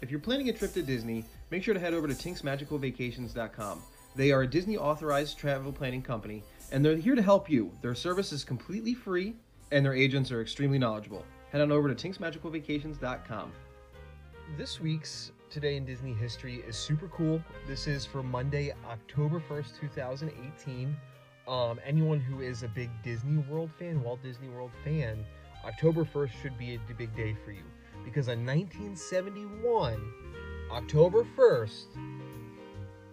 If 0.00 0.10
you're 0.10 0.20
planning 0.20 0.48
a 0.48 0.52
trip 0.52 0.72
to 0.74 0.82
Disney, 0.82 1.24
make 1.50 1.62
sure 1.62 1.74
to 1.74 1.80
head 1.80 1.94
over 1.94 2.06
to 2.06 2.14
tinksmagicalvacations.com. 2.14 3.82
They 4.14 4.30
are 4.32 4.42
a 4.42 4.46
Disney 4.46 4.76
authorized 4.76 5.38
travel 5.38 5.72
planning 5.72 6.02
company, 6.02 6.44
and 6.72 6.84
they're 6.84 6.96
here 6.96 7.14
to 7.14 7.22
help 7.22 7.50
you. 7.50 7.72
Their 7.82 7.94
service 7.94 8.32
is 8.32 8.44
completely 8.44 8.94
free, 8.94 9.34
and 9.72 9.84
their 9.84 9.94
agents 9.94 10.30
are 10.30 10.40
extremely 10.40 10.78
knowledgeable. 10.78 11.24
Head 11.50 11.60
on 11.60 11.72
over 11.72 11.92
to 11.92 12.08
tinksmagicalvacations.com. 12.08 13.52
This 14.56 14.80
week's 14.80 15.32
Today 15.50 15.76
in 15.76 15.86
Disney 15.86 16.12
History 16.12 16.62
is 16.68 16.76
super 16.76 17.08
cool. 17.08 17.42
This 17.66 17.86
is 17.86 18.04
for 18.04 18.22
Monday, 18.22 18.74
October 18.86 19.42
1st, 19.48 19.80
2018. 19.80 20.94
Um, 21.48 21.80
anyone 21.86 22.20
who 22.20 22.42
is 22.42 22.62
a 22.62 22.68
big 22.68 22.90
Disney 23.02 23.38
World 23.50 23.70
fan, 23.78 24.02
Walt 24.02 24.22
Disney 24.22 24.48
World 24.48 24.72
fan, 24.84 25.24
October 25.64 26.04
1st 26.04 26.30
should 26.42 26.58
be 26.58 26.74
a 26.74 26.94
big 26.98 27.16
day 27.16 27.34
for 27.46 27.52
you. 27.52 27.62
Because 28.08 28.28
in 28.28 28.46
1971, 28.46 30.00
October 30.72 31.26
1st, 31.36 31.84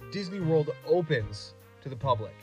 Disney 0.09 0.39
World 0.39 0.69
opens 0.87 1.53
to 1.81 1.89
the 1.89 1.97
public. 1.97 2.33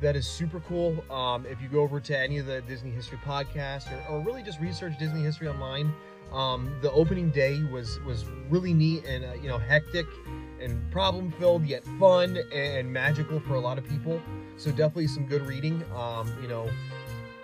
That 0.00 0.16
is 0.16 0.26
super 0.26 0.60
cool. 0.60 1.04
Um, 1.12 1.44
if 1.44 1.60
you 1.60 1.68
go 1.68 1.80
over 1.80 2.00
to 2.00 2.18
any 2.18 2.38
of 2.38 2.46
the 2.46 2.62
Disney 2.62 2.90
History 2.90 3.18
podcasts 3.18 3.92
or, 3.92 4.02
or 4.08 4.20
really 4.20 4.42
just 4.42 4.60
research 4.60 4.98
Disney 4.98 5.20
history 5.20 5.46
online, 5.46 5.92
um, 6.32 6.74
the 6.80 6.90
opening 6.92 7.28
day 7.28 7.62
was 7.64 8.00
was 8.06 8.24
really 8.48 8.72
neat 8.72 9.04
and 9.04 9.22
uh, 9.22 9.34
you 9.34 9.48
know 9.48 9.58
hectic 9.58 10.06
and 10.58 10.90
problem 10.90 11.30
filled 11.32 11.66
yet 11.66 11.84
fun 11.98 12.38
and 12.50 12.90
magical 12.90 13.40
for 13.40 13.56
a 13.56 13.60
lot 13.60 13.76
of 13.76 13.86
people. 13.86 14.22
So 14.56 14.70
definitely 14.70 15.08
some 15.08 15.26
good 15.26 15.46
reading. 15.46 15.84
Um, 15.94 16.32
you 16.40 16.48
know, 16.48 16.70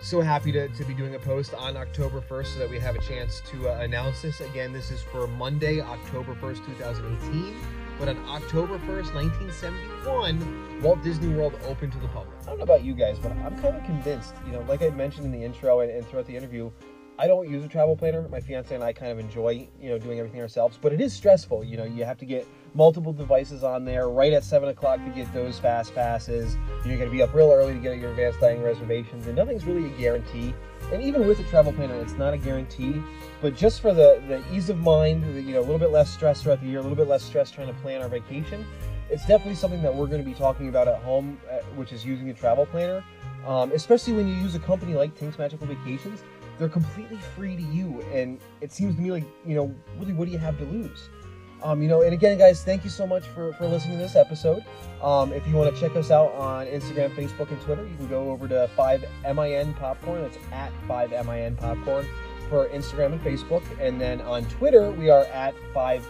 so 0.00 0.20
happy 0.20 0.52
to, 0.52 0.68
to 0.68 0.84
be 0.84 0.94
doing 0.94 1.14
a 1.14 1.18
post 1.18 1.54
on 1.54 1.76
October 1.76 2.20
1st 2.20 2.46
so 2.46 2.58
that 2.60 2.70
we 2.70 2.78
have 2.78 2.94
a 2.94 3.00
chance 3.00 3.40
to 3.50 3.68
uh, 3.68 3.78
announce 3.80 4.22
this. 4.22 4.40
Again, 4.40 4.72
this 4.72 4.90
is 4.90 5.02
for 5.02 5.26
Monday, 5.26 5.80
October 5.80 6.34
1st, 6.34 6.66
2018. 6.66 7.56
But 7.98 8.08
on 8.08 8.18
October 8.28 8.78
1st, 8.80 9.14
1971, 9.14 10.82
Walt 10.82 11.02
Disney 11.02 11.34
World 11.34 11.58
opened 11.66 11.92
to 11.92 11.98
the 11.98 12.08
public. 12.08 12.36
I 12.42 12.46
don't 12.46 12.58
know 12.58 12.64
about 12.64 12.84
you 12.84 12.92
guys, 12.92 13.18
but 13.18 13.32
I'm 13.32 13.58
kind 13.58 13.74
of 13.74 13.84
convinced, 13.84 14.34
you 14.44 14.52
know, 14.52 14.60
like 14.68 14.82
I 14.82 14.90
mentioned 14.90 15.24
in 15.24 15.32
the 15.32 15.42
intro 15.42 15.80
and, 15.80 15.90
and 15.90 16.06
throughout 16.06 16.26
the 16.26 16.36
interview, 16.36 16.70
I 17.18 17.26
don't 17.26 17.48
use 17.48 17.64
a 17.64 17.68
travel 17.68 17.96
planner. 17.96 18.28
My 18.28 18.40
fiance 18.40 18.74
and 18.74 18.84
I 18.84 18.92
kind 18.92 19.10
of 19.10 19.18
enjoy, 19.18 19.66
you 19.80 19.88
know, 19.88 19.98
doing 19.98 20.18
everything 20.18 20.42
ourselves, 20.42 20.78
but 20.80 20.92
it 20.92 21.00
is 21.00 21.14
stressful. 21.14 21.64
You 21.64 21.78
know, 21.78 21.84
you 21.84 22.04
have 22.04 22.18
to 22.18 22.26
get 22.26 22.46
multiple 22.76 23.12
devices 23.12 23.64
on 23.64 23.84
there 23.84 24.08
right 24.08 24.32
at 24.32 24.44
seven 24.44 24.68
o'clock 24.68 25.02
to 25.04 25.10
get 25.10 25.32
those 25.32 25.58
fast 25.58 25.94
passes. 25.94 26.56
You're 26.84 26.98
going 26.98 27.10
to 27.10 27.16
be 27.16 27.22
up 27.22 27.34
real 27.34 27.50
early 27.50 27.72
to 27.72 27.80
get 27.80 27.98
your 27.98 28.10
advanced 28.10 28.40
dining 28.40 28.62
reservations, 28.62 29.26
and 29.26 29.34
nothing's 29.34 29.64
really 29.64 29.86
a 29.86 29.98
guarantee. 29.98 30.54
And 30.92 31.02
even 31.02 31.26
with 31.26 31.40
a 31.40 31.44
travel 31.44 31.72
planner, 31.72 31.94
it's 31.94 32.12
not 32.12 32.34
a 32.34 32.38
guarantee. 32.38 33.02
But 33.40 33.56
just 33.56 33.80
for 33.80 33.94
the, 33.94 34.22
the 34.28 34.44
ease 34.54 34.68
of 34.68 34.78
mind, 34.78 35.24
you 35.34 35.54
know, 35.54 35.60
a 35.60 35.62
little 35.62 35.78
bit 35.78 35.90
less 35.90 36.12
stress 36.12 36.42
throughout 36.42 36.60
the 36.60 36.68
year, 36.68 36.78
a 36.78 36.82
little 36.82 36.96
bit 36.96 37.08
less 37.08 37.24
stress 37.24 37.50
trying 37.50 37.68
to 37.68 37.74
plan 37.80 38.02
our 38.02 38.08
vacation, 38.08 38.64
it's 39.10 39.26
definitely 39.26 39.54
something 39.54 39.82
that 39.82 39.94
we're 39.94 40.06
going 40.06 40.22
to 40.22 40.28
be 40.28 40.34
talking 40.34 40.68
about 40.68 40.86
at 40.86 41.02
home, 41.02 41.40
uh, 41.50 41.58
which 41.76 41.92
is 41.92 42.04
using 42.04 42.28
a 42.30 42.34
travel 42.34 42.66
planner. 42.66 43.02
Um, 43.46 43.72
especially 43.72 44.12
when 44.12 44.26
you 44.26 44.34
use 44.34 44.54
a 44.54 44.58
company 44.58 44.94
like 44.94 45.16
Tink's 45.16 45.38
Magical 45.38 45.68
Vacations 45.68 46.24
they're 46.58 46.68
completely 46.68 47.18
free 47.34 47.56
to 47.56 47.62
you, 47.62 48.02
and 48.12 48.40
it 48.60 48.72
seems 48.72 48.94
to 48.96 49.00
me 49.00 49.10
like 49.10 49.24
you 49.44 49.54
know, 49.54 49.74
really, 49.98 50.12
what 50.12 50.26
do 50.26 50.32
you 50.32 50.38
have 50.38 50.58
to 50.58 50.64
lose? 50.64 51.08
Um, 51.62 51.82
you 51.82 51.88
know, 51.88 52.02
and 52.02 52.12
again, 52.12 52.38
guys, 52.38 52.62
thank 52.62 52.84
you 52.84 52.90
so 52.90 53.06
much 53.06 53.24
for, 53.24 53.52
for 53.54 53.66
listening 53.66 53.98
to 53.98 54.02
this 54.02 54.16
episode. 54.16 54.64
Um, 55.02 55.32
if 55.32 55.46
you 55.46 55.54
want 55.54 55.74
to 55.74 55.80
check 55.80 55.96
us 55.96 56.10
out 56.10 56.32
on 56.34 56.66
Instagram, 56.66 57.14
Facebook, 57.14 57.50
and 57.50 57.60
Twitter, 57.62 57.86
you 57.86 57.96
can 57.96 58.08
go 58.08 58.30
over 58.30 58.46
to 58.48 58.70
5MIN 58.76 59.78
Popcast. 59.78 60.26
It's 60.26 60.38
at 60.52 60.72
5MIN 60.88 61.56
Popcast 61.56 62.06
for 62.48 62.68
Instagram 62.68 63.12
and 63.12 63.20
Facebook. 63.20 63.62
And 63.80 64.00
then 64.00 64.20
on 64.22 64.44
Twitter, 64.46 64.90
we 64.90 65.10
are 65.10 65.24
at 65.26 65.54
5 65.74 66.08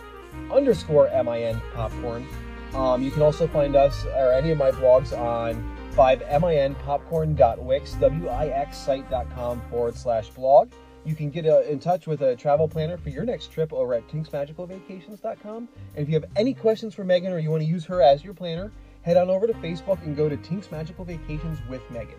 underscore 0.52 1.08
MIN 1.08 1.60
Popcast. 1.74 2.26
Um, 2.74 3.02
you 3.02 3.10
can 3.10 3.22
also 3.22 3.46
find 3.46 3.74
us 3.74 4.04
or 4.06 4.32
any 4.32 4.50
of 4.50 4.58
my 4.58 4.70
blogs 4.70 5.16
on 5.16 5.76
5 5.92 6.20
minpopcast.wix, 6.20 7.92
W-I-X 7.94 8.76
site.com 8.76 9.62
forward 9.70 9.96
slash 9.96 10.28
blog. 10.30 10.70
You 11.06 11.14
can 11.14 11.30
get 11.30 11.46
uh, 11.46 11.60
in 11.60 11.78
touch 11.78 12.08
with 12.08 12.20
a 12.20 12.34
travel 12.34 12.66
planner 12.66 12.96
for 12.98 13.10
your 13.10 13.24
next 13.24 13.52
trip 13.52 13.72
over 13.72 13.94
at 13.94 14.08
tinksmagicalvacations.com. 14.08 15.68
And 15.94 16.02
if 16.02 16.08
you 16.08 16.14
have 16.14 16.24
any 16.34 16.52
questions 16.52 16.94
for 16.94 17.04
Megan 17.04 17.32
or 17.32 17.38
you 17.38 17.50
want 17.50 17.62
to 17.62 17.68
use 17.68 17.84
her 17.84 18.02
as 18.02 18.24
your 18.24 18.34
planner, 18.34 18.72
head 19.02 19.16
on 19.16 19.30
over 19.30 19.46
to 19.46 19.52
Facebook 19.54 20.02
and 20.02 20.16
go 20.16 20.28
to 20.28 20.36
Tinks 20.36 20.70
Magical 20.72 21.04
Vacations 21.04 21.60
with 21.70 21.80
Megan. 21.92 22.18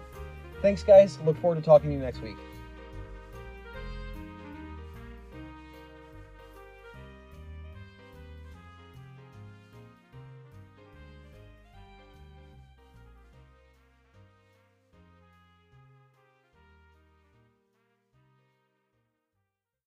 Thanks, 0.61 0.83
guys. 0.83 1.19
Look 1.25 1.37
forward 1.41 1.57
to 1.57 1.61
talking 1.61 1.89
to 1.89 1.95
you 1.95 2.01
next 2.01 2.21
week. 2.21 2.37